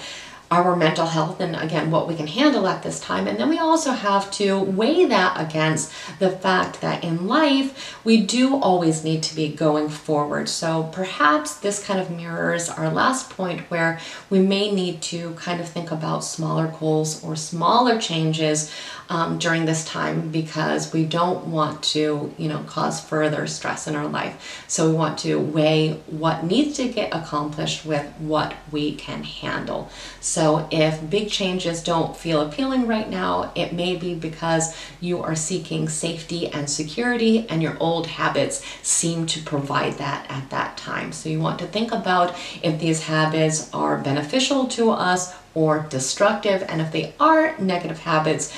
our 0.55 0.75
mental 0.75 1.05
health 1.05 1.39
and 1.39 1.55
again 1.55 1.91
what 1.91 2.07
we 2.07 2.15
can 2.15 2.27
handle 2.27 2.67
at 2.67 2.83
this 2.83 2.99
time. 2.99 3.27
And 3.27 3.37
then 3.37 3.49
we 3.49 3.57
also 3.57 3.91
have 3.91 4.31
to 4.31 4.59
weigh 4.59 5.05
that 5.05 5.39
against 5.39 5.91
the 6.19 6.29
fact 6.29 6.81
that 6.81 7.03
in 7.03 7.27
life 7.27 7.99
we 8.03 8.21
do 8.21 8.55
always 8.55 9.03
need 9.03 9.23
to 9.23 9.35
be 9.35 9.49
going 9.49 9.89
forward. 9.89 10.47
So 10.49 10.89
perhaps 10.91 11.55
this 11.55 11.83
kind 11.83 11.99
of 11.99 12.11
mirrors 12.11 12.69
our 12.69 12.89
last 12.89 13.29
point 13.29 13.61
where 13.71 13.99
we 14.29 14.39
may 14.39 14.71
need 14.71 15.01
to 15.03 15.33
kind 15.35 15.59
of 15.59 15.67
think 15.67 15.91
about 15.91 16.23
smaller 16.23 16.67
goals 16.79 17.23
or 17.23 17.35
smaller 17.35 17.99
changes 17.99 18.71
um, 19.09 19.37
during 19.37 19.65
this 19.65 19.85
time 19.85 20.31
because 20.31 20.91
we 20.91 21.05
don't 21.05 21.47
want 21.47 21.83
to, 21.83 22.33
you 22.37 22.47
know, 22.47 22.63
cause 22.63 22.99
further 22.99 23.45
stress 23.47 23.87
in 23.87 23.95
our 23.95 24.07
life. 24.07 24.63
So 24.67 24.89
we 24.89 24.95
want 24.95 25.19
to 25.19 25.39
weigh 25.39 25.93
what 26.07 26.43
needs 26.43 26.77
to 26.77 26.87
get 26.87 27.13
accomplished 27.13 27.85
with 27.85 28.05
what 28.19 28.55
we 28.71 28.95
can 28.95 29.23
handle. 29.23 29.89
So 30.21 30.44
if 30.71 31.09
big 31.09 31.29
changes 31.29 31.83
don't 31.83 32.15
feel 32.15 32.41
appealing 32.41 32.87
right 32.87 33.09
now, 33.09 33.51
it 33.55 33.73
may 33.73 33.95
be 33.95 34.15
because 34.15 34.75
you 34.99 35.21
are 35.21 35.35
seeking 35.35 35.89
safety 35.89 36.47
and 36.47 36.69
security 36.69 37.47
and 37.49 37.61
your 37.61 37.77
old 37.79 38.07
habits 38.07 38.63
seem 38.81 39.25
to 39.27 39.41
provide 39.41 39.93
that 39.93 40.25
at 40.29 40.49
that 40.49 40.77
time. 40.77 41.11
So 41.11 41.29
you 41.29 41.39
want 41.39 41.59
to 41.59 41.67
think 41.67 41.91
about 41.91 42.35
if 42.61 42.79
these 42.79 43.03
habits 43.03 43.69
are 43.73 43.97
beneficial 43.97 44.67
to 44.69 44.91
us 44.91 45.33
or 45.53 45.85
destructive 45.89 46.63
and 46.67 46.81
if 46.81 46.91
they 46.91 47.13
are 47.19 47.57
negative 47.57 47.99
habits 47.99 48.53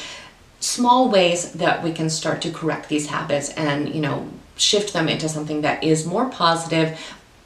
small 0.59 1.09
ways 1.09 1.51
that 1.53 1.83
we 1.83 1.91
can 1.91 2.09
start 2.09 2.41
to 2.41 2.51
correct 2.51 2.89
these 2.89 3.07
habits 3.07 3.49
and, 3.51 3.93
you 3.93 4.01
know, 4.01 4.27
shift 4.55 4.93
them 4.93 5.07
into 5.07 5.29
something 5.29 5.61
that 5.61 5.83
is 5.83 6.05
more 6.05 6.29
positive, 6.29 6.99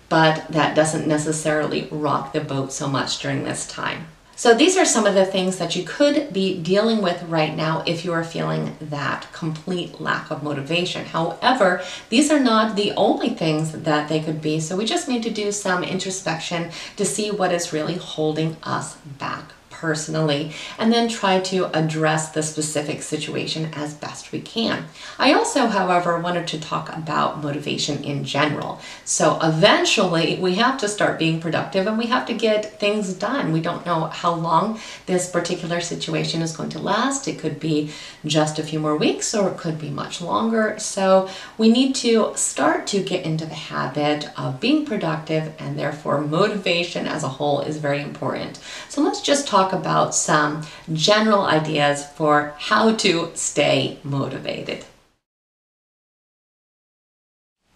but 0.10 0.48
that 0.50 0.76
doesn't 0.76 1.08
necessarily 1.08 1.88
rock 1.92 2.34
the 2.34 2.42
boat 2.42 2.72
so 2.72 2.88
much 2.88 3.20
during 3.20 3.44
this 3.44 3.68
time. 3.68 4.08
So 4.42 4.56
these 4.56 4.76
are 4.76 4.86
some 4.86 5.06
of 5.06 5.14
the 5.14 5.24
things 5.24 5.60
that 5.60 5.76
you 5.76 5.84
could 5.84 6.34
be 6.34 6.60
dealing 6.60 7.04
with 7.04 7.22
right 7.30 7.56
now 7.56 7.84
if 7.86 8.04
you 8.04 8.12
are 8.12 8.24
feeling 8.24 8.76
that 8.82 9.32
complete 9.34 10.02
lack 10.02 10.32
of 10.32 10.42
motivation. 10.42 11.06
However, 11.06 11.84
these 12.10 12.32
are 12.32 12.40
not 12.40 12.76
the 12.76 12.92
only 12.94 13.30
things 13.30 13.72
that 13.72 14.10
they 14.10 14.20
could 14.20 14.42
be. 14.42 14.60
So 14.60 14.76
we 14.76 14.86
just 14.86 15.08
need 15.08 15.22
to 15.22 15.30
do 15.30 15.52
some 15.52 15.84
introspection 15.84 16.72
to 16.98 17.06
see 17.06 17.30
what 17.30 17.54
is 17.54 17.72
really 17.72 17.98
holding 17.98 18.58
us 18.64 18.96
back 18.96 19.54
personally 19.82 20.54
and 20.78 20.94
then 20.94 21.10
try 21.10 21.40
to 21.40 21.66
address 21.78 22.30
the 22.30 22.44
specific 22.44 23.02
situation 23.02 23.72
as 23.74 23.96
best 23.96 24.32
we 24.32 24.40
can. 24.40 24.86
I 25.18 25.34
also, 25.34 25.66
however, 25.66 26.20
wanted 26.20 26.48
to 26.50 26.60
talk 26.60 26.96
about 26.96 27.42
motivation 27.42 28.04
in 28.04 28.24
general. 28.24 28.80
So 29.04 29.40
eventually 29.42 30.38
we 30.40 30.56
have 30.56 30.78
to 30.80 30.88
start 30.88 31.18
being 31.18 31.42
productive 31.42 31.88
and 31.88 31.98
we 31.98 32.06
have 32.06 32.28
to 32.28 32.34
get 32.34 32.80
things 32.80 33.14
done. 33.14 33.52
We 33.52 33.62
don't 33.62 33.86
know 33.86 34.06
how 34.06 34.36
long 34.36 34.80
this 35.08 35.30
particular 35.30 35.82
situation 35.82 36.44
is 36.44 36.56
going 36.56 36.70
to 36.70 36.80
last. 36.80 37.28
It 37.28 37.40
could 37.40 37.60
be 37.60 37.92
just 38.24 38.60
a 38.60 38.64
few 38.64 38.80
more 38.80 38.96
weeks 38.96 39.34
or 39.34 39.50
it 39.50 39.58
could 39.58 39.80
be 39.80 39.90
much 39.90 40.22
longer. 40.22 40.76
So 40.78 41.28
we 41.58 41.70
need 41.70 41.96
to 41.96 42.34
start 42.36 42.86
to 42.88 43.02
get 43.02 43.26
into 43.26 43.46
the 43.46 43.56
habit 43.56 44.30
of 44.38 44.60
being 44.60 44.86
productive 44.86 45.54
and 45.58 45.78
therefore 45.78 46.22
motivation 46.22 47.08
as 47.08 47.24
a 47.24 47.30
whole 47.30 47.62
is 47.62 47.78
very 47.78 48.02
important. 48.02 48.60
So 48.90 49.02
let's 49.02 49.22
just 49.22 49.48
talk 49.48 49.71
about 49.74 50.14
some 50.16 50.66
general 50.94 51.44
ideas 51.46 52.06
for 52.06 52.54
how 52.58 52.94
to 52.96 53.32
stay 53.34 53.98
motivated. 54.04 54.86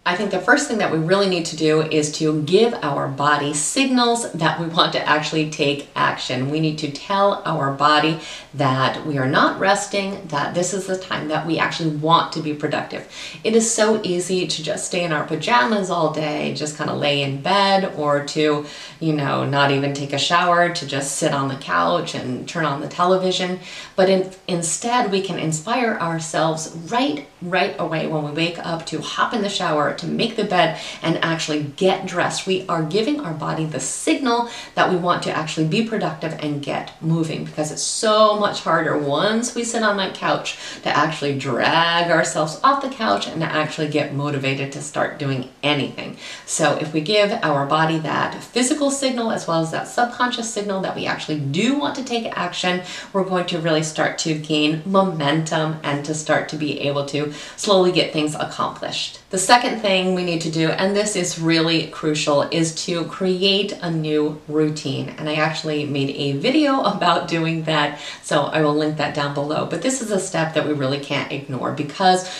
I 0.06 0.14
think 0.14 0.30
the 0.30 0.38
first 0.38 0.68
thing 0.68 0.78
that 0.78 0.92
we 0.92 0.98
really 0.98 1.28
need 1.28 1.46
to 1.46 1.56
do 1.56 1.82
is 1.82 2.12
to 2.18 2.40
give 2.42 2.72
our 2.74 3.08
body 3.08 3.52
signals 3.52 4.30
that 4.34 4.60
we 4.60 4.66
want 4.66 4.92
to 4.92 5.04
actually 5.04 5.50
take 5.50 5.88
action. 5.96 6.48
We 6.48 6.60
need 6.60 6.78
to 6.78 6.92
tell 6.92 7.42
our 7.44 7.72
body 7.72 8.20
that 8.54 9.04
we 9.04 9.18
are 9.18 9.26
not 9.26 9.58
resting, 9.58 10.24
that 10.28 10.54
this 10.54 10.72
is 10.72 10.86
the 10.86 10.96
time 10.96 11.26
that 11.26 11.44
we 11.44 11.58
actually 11.58 11.96
want 11.96 12.32
to 12.34 12.40
be 12.40 12.54
productive. 12.54 13.12
It 13.42 13.56
is 13.56 13.68
so 13.68 14.00
easy 14.04 14.46
to 14.46 14.62
just 14.62 14.86
stay 14.86 15.02
in 15.02 15.12
our 15.12 15.26
pajamas 15.26 15.90
all 15.90 16.12
day, 16.12 16.54
just 16.54 16.76
kind 16.76 16.88
of 16.88 16.98
lay 16.98 17.22
in 17.22 17.42
bed, 17.42 17.92
or 17.96 18.24
to, 18.26 18.64
you 19.00 19.12
know, 19.12 19.44
not 19.44 19.72
even 19.72 19.92
take 19.92 20.12
a 20.12 20.18
shower, 20.18 20.72
to 20.72 20.86
just 20.86 21.16
sit 21.16 21.34
on 21.34 21.48
the 21.48 21.56
couch 21.56 22.14
and 22.14 22.48
turn 22.48 22.64
on 22.64 22.80
the 22.80 22.88
television. 22.88 23.58
But 23.96 24.08
in, 24.08 24.30
instead, 24.46 25.10
we 25.10 25.20
can 25.20 25.40
inspire 25.40 25.98
ourselves 26.00 26.70
right, 26.92 27.26
right 27.42 27.74
away 27.80 28.06
when 28.06 28.22
we 28.22 28.30
wake 28.30 28.64
up 28.64 28.86
to 28.86 29.00
hop 29.00 29.34
in 29.34 29.42
the 29.42 29.48
shower 29.48 29.95
to 29.98 30.06
make 30.06 30.36
the 30.36 30.44
bed 30.44 30.78
and 31.02 31.22
actually 31.24 31.64
get 31.76 32.06
dressed. 32.06 32.46
We 32.46 32.66
are 32.68 32.82
giving 32.82 33.20
our 33.20 33.34
body 33.34 33.64
the 33.64 33.80
signal 33.80 34.48
that 34.74 34.90
we 34.90 34.96
want 34.96 35.22
to 35.24 35.36
actually 35.36 35.66
be 35.66 35.86
productive 35.86 36.36
and 36.40 36.62
get 36.62 36.92
moving 37.02 37.44
because 37.44 37.72
it's 37.72 37.82
so 37.82 38.38
much 38.38 38.60
harder 38.60 38.98
once 38.98 39.54
we 39.54 39.64
sit 39.64 39.82
on 39.82 39.96
that 39.98 40.14
couch 40.14 40.58
to 40.82 40.88
actually 40.88 41.38
drag 41.38 42.10
ourselves 42.10 42.60
off 42.62 42.82
the 42.82 42.90
couch 42.90 43.26
and 43.26 43.40
to 43.40 43.46
actually 43.46 43.88
get 43.88 44.14
motivated 44.14 44.72
to 44.72 44.82
start 44.82 45.18
doing 45.18 45.50
anything. 45.66 46.16
So 46.46 46.76
if 46.78 46.92
we 46.92 47.00
give 47.00 47.32
our 47.42 47.66
body 47.66 47.98
that 47.98 48.42
physical 48.42 48.90
signal 48.90 49.32
as 49.32 49.46
well 49.46 49.60
as 49.60 49.70
that 49.72 49.88
subconscious 49.88 50.52
signal 50.52 50.80
that 50.82 50.94
we 50.94 51.06
actually 51.06 51.40
do 51.40 51.78
want 51.78 51.96
to 51.96 52.04
take 52.04 52.26
action, 52.38 52.82
we're 53.12 53.24
going 53.24 53.46
to 53.46 53.58
really 53.58 53.82
start 53.82 54.18
to 54.18 54.34
gain 54.38 54.82
momentum 54.86 55.78
and 55.82 56.04
to 56.04 56.14
start 56.14 56.48
to 56.50 56.56
be 56.56 56.80
able 56.80 57.04
to 57.06 57.32
slowly 57.56 57.92
get 57.92 58.12
things 58.12 58.34
accomplished. 58.34 59.20
The 59.30 59.38
second 59.38 59.80
thing 59.80 60.14
we 60.14 60.24
need 60.24 60.40
to 60.42 60.50
do, 60.50 60.70
and 60.70 60.94
this 60.94 61.16
is 61.16 61.38
really 61.38 61.88
crucial, 61.88 62.42
is 62.42 62.74
to 62.86 63.04
create 63.06 63.72
a 63.82 63.90
new 63.90 64.40
routine. 64.46 65.08
And 65.18 65.28
I 65.28 65.34
actually 65.34 65.84
made 65.84 66.10
a 66.10 66.38
video 66.38 66.80
about 66.96 67.28
doing 67.28 67.64
that, 67.64 67.98
so 68.22 68.44
I 68.44 68.62
will 68.62 68.74
link 68.74 68.96
that 68.98 69.14
down 69.14 69.34
below. 69.34 69.66
But 69.66 69.82
this 69.82 70.00
is 70.00 70.10
a 70.10 70.20
step 70.20 70.54
that 70.54 70.66
we 70.66 70.72
really 70.72 71.00
can't 71.00 71.32
ignore 71.32 71.72
because 71.72 72.30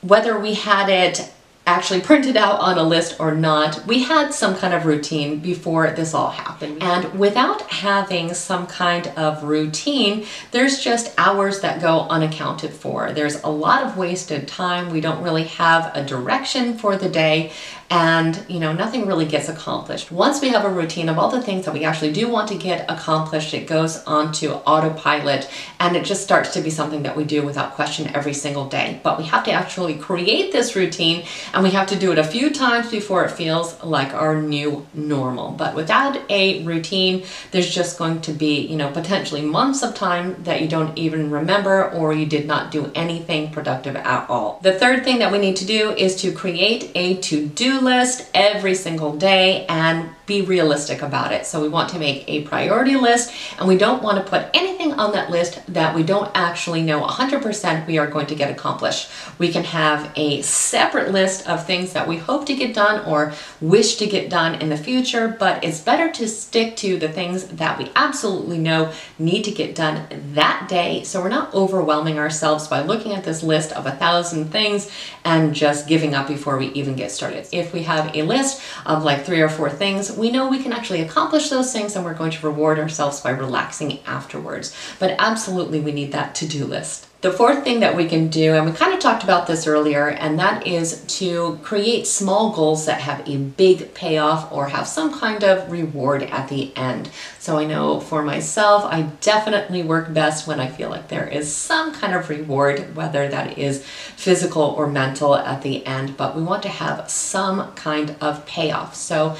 whether 0.00 0.38
we 0.38 0.54
had 0.54 0.88
it 0.88 1.32
actually 1.68 2.00
printed 2.00 2.36
out 2.36 2.60
on 2.60 2.78
a 2.78 2.82
list 2.82 3.20
or 3.20 3.34
not, 3.34 3.84
we 3.86 4.02
had 4.02 4.32
some 4.32 4.56
kind 4.56 4.72
of 4.72 4.86
routine 4.86 5.38
before 5.38 5.90
this 5.90 6.14
all 6.14 6.30
happened. 6.30 6.80
Mm-hmm. 6.80 7.06
And 7.06 7.18
without 7.18 7.62
having 7.70 8.32
some 8.32 8.66
kind 8.66 9.08
of 9.08 9.44
routine, 9.44 10.24
there's 10.50 10.80
just 10.80 11.12
hours 11.18 11.60
that 11.60 11.80
go 11.80 12.00
unaccounted 12.08 12.72
for. 12.72 13.12
There's 13.12 13.42
a 13.42 13.48
lot 13.48 13.82
of 13.82 13.98
wasted 13.98 14.48
time. 14.48 14.90
We 14.90 15.02
don't 15.02 15.22
really 15.22 15.44
have 15.44 15.94
a 15.94 16.04
direction 16.04 16.78
for 16.78 16.96
the 16.96 17.08
day 17.08 17.52
and 17.90 18.44
you 18.48 18.60
know 18.60 18.72
nothing 18.72 19.06
really 19.06 19.24
gets 19.24 19.48
accomplished. 19.48 20.12
Once 20.12 20.40
we 20.40 20.48
have 20.48 20.64
a 20.64 20.68
routine 20.68 21.08
of 21.08 21.18
all 21.18 21.30
the 21.30 21.40
things 21.40 21.64
that 21.64 21.72
we 21.72 21.84
actually 21.84 22.12
do 22.12 22.28
want 22.28 22.48
to 22.48 22.54
get 22.54 22.90
accomplished 22.90 23.54
it 23.54 23.66
goes 23.66 24.02
onto 24.04 24.50
autopilot 24.50 25.48
and 25.80 25.96
it 25.96 26.04
just 26.04 26.22
starts 26.22 26.52
to 26.52 26.60
be 26.60 26.70
something 26.70 27.02
that 27.02 27.16
we 27.16 27.24
do 27.24 27.42
without 27.42 27.74
question 27.74 28.14
every 28.14 28.34
single 28.34 28.68
day. 28.68 29.00
But 29.02 29.18
we 29.18 29.24
have 29.24 29.44
to 29.44 29.52
actually 29.52 29.94
create 29.94 30.52
this 30.52 30.76
routine 30.76 31.24
and 31.54 31.62
we 31.62 31.70
have 31.70 31.86
to 31.88 31.98
do 31.98 32.12
it 32.12 32.18
a 32.18 32.24
few 32.24 32.50
times 32.50 32.90
before 32.90 33.24
it 33.24 33.30
feels 33.30 33.82
like 33.82 34.12
our 34.12 34.40
new 34.40 34.86
normal. 34.92 35.52
But 35.52 35.74
without 35.74 36.20
a 36.30 36.62
routine 36.64 37.24
there's 37.52 37.74
just 37.74 37.98
going 37.98 38.20
to 38.22 38.32
be 38.32 38.66
you 38.66 38.76
know 38.76 38.90
potentially 38.90 39.42
months 39.42 39.82
of 39.82 39.94
time 39.94 40.42
that 40.44 40.60
you 40.60 40.68
don't 40.68 40.96
even 40.98 41.30
remember 41.30 41.90
or 41.92 42.12
you 42.12 42.26
did 42.26 42.46
not 42.46 42.70
do 42.70 42.90
anything 42.94 43.50
productive 43.50 43.96
at 43.96 44.28
all. 44.28 44.60
The 44.62 44.78
third 44.78 45.04
thing 45.04 45.20
that 45.20 45.32
we 45.32 45.38
need 45.38 45.56
to 45.56 45.64
do 45.64 45.92
is 45.92 46.16
to 46.16 46.32
create 46.32 46.90
a 46.94 47.16
to-do 47.16 47.77
list 47.80 48.28
every 48.34 48.74
single 48.74 49.16
day 49.16 49.66
and 49.66 50.10
be 50.28 50.42
realistic 50.42 51.02
about 51.02 51.32
it. 51.32 51.46
So 51.46 51.60
we 51.60 51.68
want 51.68 51.88
to 51.90 51.98
make 51.98 52.22
a 52.28 52.42
priority 52.42 52.94
list 52.94 53.32
and 53.58 53.66
we 53.66 53.76
don't 53.76 54.02
want 54.02 54.24
to 54.24 54.30
put 54.30 54.46
anything 54.54 54.92
on 54.92 55.10
that 55.12 55.30
list 55.30 55.60
that 55.72 55.94
we 55.94 56.04
don't 56.04 56.30
actually 56.34 56.82
know 56.82 57.00
100% 57.02 57.86
we 57.86 57.98
are 57.98 58.06
going 58.06 58.26
to 58.26 58.36
get 58.36 58.50
accomplished. 58.50 59.10
We 59.38 59.50
can 59.50 59.64
have 59.64 60.12
a 60.14 60.42
separate 60.42 61.10
list 61.10 61.48
of 61.48 61.66
things 61.66 61.94
that 61.94 62.06
we 62.06 62.18
hope 62.18 62.46
to 62.46 62.54
get 62.54 62.74
done 62.74 63.04
or 63.06 63.32
wish 63.60 63.96
to 63.96 64.06
get 64.06 64.30
done 64.30 64.60
in 64.60 64.68
the 64.68 64.76
future, 64.76 65.34
but 65.38 65.64
it's 65.64 65.80
better 65.80 66.12
to 66.12 66.28
stick 66.28 66.76
to 66.76 66.98
the 66.98 67.08
things 67.08 67.46
that 67.48 67.78
we 67.78 67.90
absolutely 67.96 68.58
know 68.58 68.92
need 69.18 69.42
to 69.44 69.50
get 69.50 69.74
done 69.74 70.06
that 70.34 70.68
day 70.68 71.02
so 71.02 71.22
we're 71.22 71.28
not 71.28 71.54
overwhelming 71.54 72.18
ourselves 72.18 72.68
by 72.68 72.82
looking 72.82 73.14
at 73.14 73.24
this 73.24 73.42
list 73.42 73.72
of 73.72 73.86
a 73.86 73.92
thousand 73.92 74.50
things 74.50 74.90
and 75.24 75.54
just 75.54 75.88
giving 75.88 76.14
up 76.14 76.28
before 76.28 76.58
we 76.58 76.66
even 76.68 76.94
get 76.94 77.10
started. 77.10 77.46
If 77.50 77.72
we 77.72 77.84
have 77.84 78.14
a 78.14 78.22
list 78.22 78.62
of 78.84 79.04
like 79.04 79.24
three 79.24 79.40
or 79.40 79.48
four 79.48 79.70
things, 79.70 80.12
we 80.18 80.30
know 80.30 80.48
we 80.48 80.62
can 80.62 80.72
actually 80.72 81.00
accomplish 81.00 81.48
those 81.48 81.72
things 81.72 81.96
and 81.96 82.04
we're 82.04 82.14
going 82.14 82.32
to 82.32 82.46
reward 82.46 82.78
ourselves 82.78 83.20
by 83.20 83.30
relaxing 83.30 84.00
afterwards. 84.06 84.76
But 84.98 85.14
absolutely, 85.18 85.80
we 85.80 85.92
need 85.92 86.12
that 86.12 86.34
to 86.36 86.46
do 86.46 86.64
list. 86.64 87.06
The 87.20 87.32
fourth 87.32 87.64
thing 87.64 87.80
that 87.80 87.96
we 87.96 88.06
can 88.06 88.28
do, 88.28 88.54
and 88.54 88.64
we 88.64 88.70
kind 88.70 88.94
of 88.94 89.00
talked 89.00 89.24
about 89.24 89.48
this 89.48 89.66
earlier, 89.66 90.06
and 90.06 90.38
that 90.38 90.68
is 90.68 91.02
to 91.18 91.58
create 91.64 92.06
small 92.06 92.52
goals 92.52 92.86
that 92.86 93.00
have 93.00 93.28
a 93.28 93.36
big 93.38 93.92
payoff 93.92 94.52
or 94.52 94.68
have 94.68 94.86
some 94.86 95.12
kind 95.12 95.42
of 95.42 95.68
reward 95.68 96.22
at 96.22 96.48
the 96.48 96.72
end. 96.76 97.10
So 97.40 97.58
I 97.58 97.64
know 97.64 97.98
for 97.98 98.22
myself, 98.22 98.84
I 98.84 99.02
definitely 99.20 99.82
work 99.82 100.14
best 100.14 100.46
when 100.46 100.60
I 100.60 100.68
feel 100.68 100.90
like 100.90 101.08
there 101.08 101.26
is 101.26 101.52
some 101.52 101.92
kind 101.92 102.14
of 102.14 102.30
reward, 102.30 102.94
whether 102.94 103.26
that 103.26 103.58
is 103.58 103.84
physical 103.84 104.62
or 104.62 104.86
mental 104.86 105.34
at 105.34 105.62
the 105.62 105.84
end, 105.84 106.16
but 106.16 106.36
we 106.36 106.42
want 106.44 106.62
to 106.62 106.68
have 106.68 107.10
some 107.10 107.72
kind 107.72 108.14
of 108.20 108.46
payoff. 108.46 108.94
So 108.94 109.36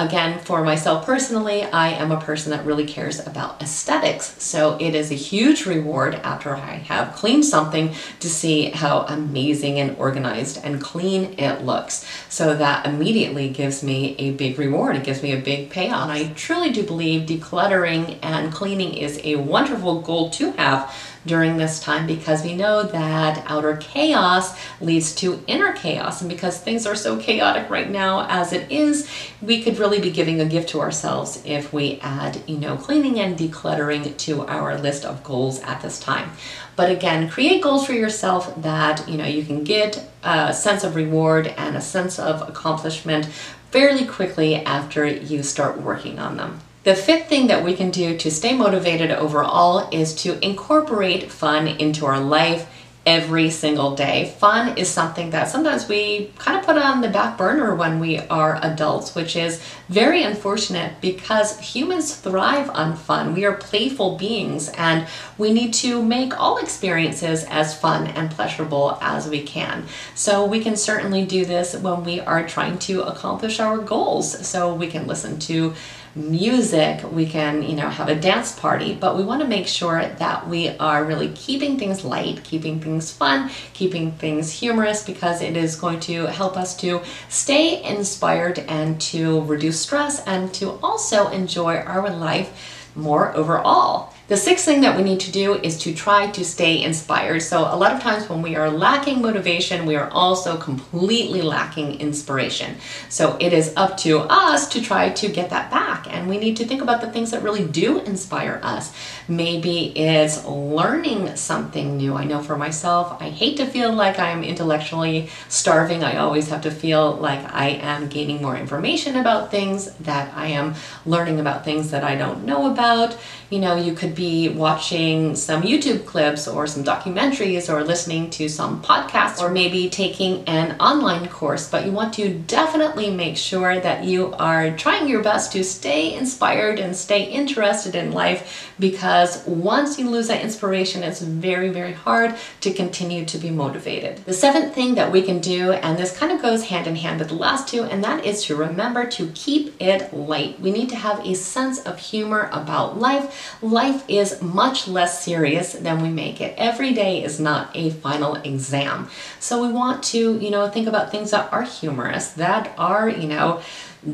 again, 0.00 0.38
for 0.40 0.62
myself 0.62 1.04
personally, 1.04 1.62
I 1.64 1.90
am 1.90 2.10
a 2.10 2.20
person 2.20 2.50
that 2.50 2.64
really 2.64 2.86
cares 2.86 3.24
about 3.26 3.62
aesthetics. 3.62 4.42
So 4.42 4.76
it 4.80 4.94
is 4.94 5.10
a 5.10 5.14
huge 5.14 5.66
reward 5.66 6.14
after 6.16 6.56
I 6.56 6.76
have 6.88 7.14
cleaned 7.14 7.44
something 7.44 7.94
to 8.20 8.28
see 8.28 8.70
how 8.70 9.00
amazing 9.02 9.78
and 9.78 9.96
organized 9.98 10.60
and 10.64 10.80
clean 10.80 11.38
it 11.38 11.64
looks. 11.64 12.06
So 12.28 12.56
that 12.56 12.86
immediately 12.86 13.50
gives 13.50 13.82
me 13.82 14.16
a 14.18 14.32
big 14.32 14.58
reward. 14.58 14.96
It 14.96 15.04
gives 15.04 15.22
me 15.22 15.32
a 15.32 15.40
big 15.40 15.70
payoff. 15.70 16.08
And 16.08 16.12
I 16.12 16.32
truly 16.32 16.70
do 16.70 16.82
believe 16.82 17.28
decluttering 17.28 18.18
and 18.22 18.52
cleaning 18.52 18.94
is 18.94 19.20
a 19.22 19.36
wonderful 19.36 20.00
goal 20.00 20.30
to 20.30 20.52
have 20.52 20.94
during 21.26 21.58
this 21.58 21.80
time 21.80 22.06
because 22.06 22.42
we 22.42 22.54
know 22.54 22.82
that 22.82 23.44
outer 23.46 23.76
chaos 23.76 24.58
leads 24.80 25.14
to 25.14 25.42
inner 25.46 25.72
chaos. 25.72 26.22
And 26.22 26.30
because 26.30 26.58
things 26.58 26.86
are 26.86 26.94
so 26.94 27.18
chaotic 27.18 27.68
right 27.68 27.90
now 27.90 28.26
as 28.28 28.52
it 28.52 28.70
is, 28.70 29.08
we 29.42 29.62
could 29.62 29.78
really 29.78 29.89
be 29.98 30.10
giving 30.10 30.40
a 30.40 30.44
gift 30.44 30.68
to 30.68 30.80
ourselves 30.80 31.42
if 31.44 31.72
we 31.72 31.98
add, 32.02 32.42
you 32.46 32.58
know, 32.58 32.76
cleaning 32.76 33.18
and 33.18 33.36
decluttering 33.36 34.16
to 34.18 34.46
our 34.46 34.78
list 34.78 35.04
of 35.04 35.24
goals 35.24 35.60
at 35.62 35.80
this 35.80 35.98
time. 35.98 36.30
But 36.76 36.90
again, 36.90 37.28
create 37.28 37.62
goals 37.62 37.86
for 37.86 37.94
yourself 37.94 38.54
that, 38.62 39.08
you 39.08 39.16
know, 39.16 39.26
you 39.26 39.44
can 39.44 39.64
get 39.64 40.08
a 40.22 40.52
sense 40.52 40.84
of 40.84 40.94
reward 40.94 41.48
and 41.48 41.76
a 41.76 41.80
sense 41.80 42.18
of 42.18 42.48
accomplishment 42.48 43.26
fairly 43.70 44.04
quickly 44.04 44.56
after 44.56 45.06
you 45.06 45.42
start 45.42 45.80
working 45.80 46.18
on 46.18 46.36
them. 46.36 46.60
The 46.82 46.94
fifth 46.94 47.28
thing 47.28 47.48
that 47.48 47.62
we 47.62 47.74
can 47.74 47.90
do 47.90 48.16
to 48.16 48.30
stay 48.30 48.54
motivated 48.54 49.10
overall 49.10 49.88
is 49.92 50.14
to 50.22 50.42
incorporate 50.42 51.30
fun 51.30 51.68
into 51.68 52.06
our 52.06 52.20
life 52.20 52.69
every 53.06 53.48
single 53.48 53.96
day. 53.96 54.34
Fun 54.38 54.76
is 54.76 54.88
something 54.88 55.30
that 55.30 55.48
sometimes 55.48 55.88
we 55.88 56.30
kind 56.38 56.58
of 56.58 56.66
put 56.66 56.76
on 56.76 57.00
the 57.00 57.08
back 57.08 57.38
burner 57.38 57.74
when 57.74 57.98
we 57.98 58.18
are 58.18 58.58
adults, 58.62 59.14
which 59.14 59.36
is 59.36 59.62
very 59.88 60.22
unfortunate 60.22 61.00
because 61.00 61.58
humans 61.58 62.14
thrive 62.14 62.68
on 62.70 62.94
fun. 62.94 63.34
We 63.34 63.46
are 63.46 63.54
playful 63.54 64.16
beings 64.16 64.68
and 64.76 65.06
we 65.38 65.52
need 65.52 65.72
to 65.74 66.02
make 66.02 66.38
all 66.38 66.58
experiences 66.58 67.44
as 67.44 67.78
fun 67.78 68.06
and 68.08 68.30
pleasurable 68.30 68.98
as 69.00 69.26
we 69.28 69.42
can. 69.42 69.86
So 70.14 70.44
we 70.44 70.60
can 70.60 70.76
certainly 70.76 71.24
do 71.24 71.46
this 71.46 71.74
when 71.74 72.04
we 72.04 72.20
are 72.20 72.46
trying 72.46 72.78
to 72.80 73.02
accomplish 73.02 73.60
our 73.60 73.78
goals. 73.78 74.46
So 74.46 74.74
we 74.74 74.88
can 74.88 75.06
listen 75.06 75.38
to 75.40 75.74
music, 76.14 77.10
we 77.12 77.26
can, 77.26 77.62
you 77.62 77.76
know, 77.76 77.88
have 77.88 78.08
a 78.08 78.14
dance 78.14 78.58
party, 78.58 78.94
but 78.94 79.16
we 79.16 79.22
want 79.22 79.40
to 79.42 79.46
make 79.46 79.66
sure 79.66 80.04
that 80.04 80.48
we 80.48 80.68
are 80.78 81.04
really 81.04 81.28
keeping 81.34 81.78
things 81.78 82.04
light, 82.04 82.42
keeping 82.42 82.80
things 82.80 83.12
fun, 83.12 83.50
keeping 83.72 84.12
things 84.12 84.52
humorous 84.52 85.04
because 85.04 85.40
it 85.40 85.56
is 85.56 85.76
going 85.76 86.00
to 86.00 86.26
help 86.26 86.56
us 86.56 86.76
to 86.76 87.02
stay 87.28 87.82
inspired 87.82 88.58
and 88.60 89.00
to 89.00 89.42
reduce 89.42 89.80
stress 89.80 90.24
and 90.26 90.52
to 90.54 90.78
also 90.82 91.28
enjoy 91.28 91.76
our 91.76 92.10
life 92.10 92.90
more 92.94 93.34
overall. 93.36 94.09
The 94.30 94.36
sixth 94.36 94.64
thing 94.64 94.82
that 94.82 94.96
we 94.96 95.02
need 95.02 95.18
to 95.22 95.32
do 95.32 95.54
is 95.54 95.76
to 95.78 95.92
try 95.92 96.30
to 96.30 96.44
stay 96.44 96.84
inspired. 96.84 97.40
So 97.40 97.62
a 97.62 97.74
lot 97.74 97.92
of 97.92 98.00
times 98.00 98.28
when 98.28 98.42
we 98.42 98.54
are 98.54 98.70
lacking 98.70 99.20
motivation, 99.20 99.86
we 99.86 99.96
are 99.96 100.08
also 100.10 100.56
completely 100.56 101.42
lacking 101.42 101.98
inspiration. 101.98 102.76
So 103.08 103.36
it 103.40 103.52
is 103.52 103.72
up 103.74 103.96
to 104.06 104.20
us 104.20 104.68
to 104.68 104.80
try 104.80 105.08
to 105.08 105.28
get 105.28 105.50
that 105.50 105.68
back. 105.72 106.06
And 106.08 106.28
we 106.28 106.38
need 106.38 106.56
to 106.58 106.64
think 106.64 106.80
about 106.80 107.00
the 107.00 107.10
things 107.10 107.32
that 107.32 107.42
really 107.42 107.66
do 107.66 107.98
inspire 108.02 108.60
us. 108.62 108.94
Maybe 109.26 109.98
it's 109.98 110.44
learning 110.44 111.34
something 111.34 111.96
new. 111.96 112.14
I 112.14 112.22
know 112.22 112.40
for 112.40 112.56
myself, 112.56 113.20
I 113.20 113.30
hate 113.30 113.56
to 113.56 113.66
feel 113.66 113.92
like 113.92 114.20
I'm 114.20 114.44
intellectually 114.44 115.28
starving. 115.48 116.04
I 116.04 116.18
always 116.18 116.50
have 116.50 116.62
to 116.62 116.70
feel 116.70 117.16
like 117.16 117.52
I 117.52 117.70
am 117.70 118.06
gaining 118.06 118.40
more 118.40 118.56
information 118.56 119.16
about 119.16 119.50
things, 119.50 119.92
that 119.94 120.32
I 120.36 120.46
am 120.46 120.76
learning 121.04 121.40
about 121.40 121.64
things 121.64 121.90
that 121.90 122.04
I 122.04 122.14
don't 122.14 122.44
know 122.44 122.70
about. 122.70 123.16
You 123.50 123.58
know, 123.58 123.74
you 123.74 123.94
could 123.94 124.14
be 124.14 124.48
watching 124.48 125.34
some 125.34 125.62
YouTube 125.62 126.06
clips 126.06 126.46
or 126.46 126.68
some 126.68 126.84
documentaries 126.84 127.68
or 127.68 127.82
listening 127.82 128.30
to 128.30 128.48
some 128.48 128.80
podcasts 128.80 129.42
or 129.42 129.50
maybe 129.50 129.90
taking 129.90 130.44
an 130.44 130.80
online 130.80 131.26
course, 131.26 131.68
but 131.68 131.84
you 131.84 131.90
want 131.90 132.14
to 132.14 132.32
definitely 132.32 133.10
make 133.10 133.36
sure 133.36 133.80
that 133.80 134.04
you 134.04 134.32
are 134.34 134.70
trying 134.76 135.08
your 135.08 135.20
best 135.20 135.50
to 135.54 135.64
stay 135.64 136.14
inspired 136.14 136.78
and 136.78 136.94
stay 136.94 137.24
interested 137.24 137.96
in 137.96 138.12
life 138.12 138.72
because 138.78 139.44
once 139.46 139.98
you 139.98 140.08
lose 140.08 140.28
that 140.28 140.44
inspiration, 140.44 141.02
it's 141.02 141.20
very, 141.20 141.70
very 141.70 141.92
hard 141.92 142.36
to 142.60 142.72
continue 142.72 143.24
to 143.24 143.36
be 143.36 143.50
motivated. 143.50 144.18
The 144.26 144.32
seventh 144.32 144.76
thing 144.76 144.94
that 144.94 145.10
we 145.10 145.22
can 145.22 145.40
do, 145.40 145.72
and 145.72 145.98
this 145.98 146.16
kind 146.16 146.30
of 146.30 146.40
goes 146.40 146.66
hand 146.66 146.86
in 146.86 146.94
hand 146.94 147.18
with 147.18 147.30
the 147.30 147.34
last 147.34 147.66
two, 147.66 147.82
and 147.82 148.04
that 148.04 148.24
is 148.24 148.44
to 148.44 148.54
remember 148.54 149.06
to 149.06 149.32
keep 149.34 149.74
it 149.82 150.14
light. 150.14 150.60
We 150.60 150.70
need 150.70 150.88
to 150.90 150.96
have 150.96 151.26
a 151.26 151.34
sense 151.34 151.80
of 151.80 151.98
humor 151.98 152.48
about 152.52 152.96
life. 152.96 153.38
Life 153.62 154.04
is 154.08 154.40
much 154.42 154.88
less 154.88 155.24
serious 155.24 155.72
than 155.72 156.02
we 156.02 156.08
make 156.08 156.40
it. 156.40 156.54
Every 156.56 156.92
day 156.92 157.22
is 157.22 157.38
not 157.40 157.70
a 157.74 157.90
final 157.90 158.36
exam. 158.36 159.08
So 159.38 159.62
we 159.62 159.72
want 159.72 160.02
to, 160.04 160.38
you 160.38 160.50
know, 160.50 160.68
think 160.68 160.86
about 160.86 161.10
things 161.10 161.30
that 161.30 161.52
are 161.52 161.62
humorous, 161.62 162.32
that 162.32 162.72
are, 162.78 163.08
you 163.08 163.28
know, 163.28 163.62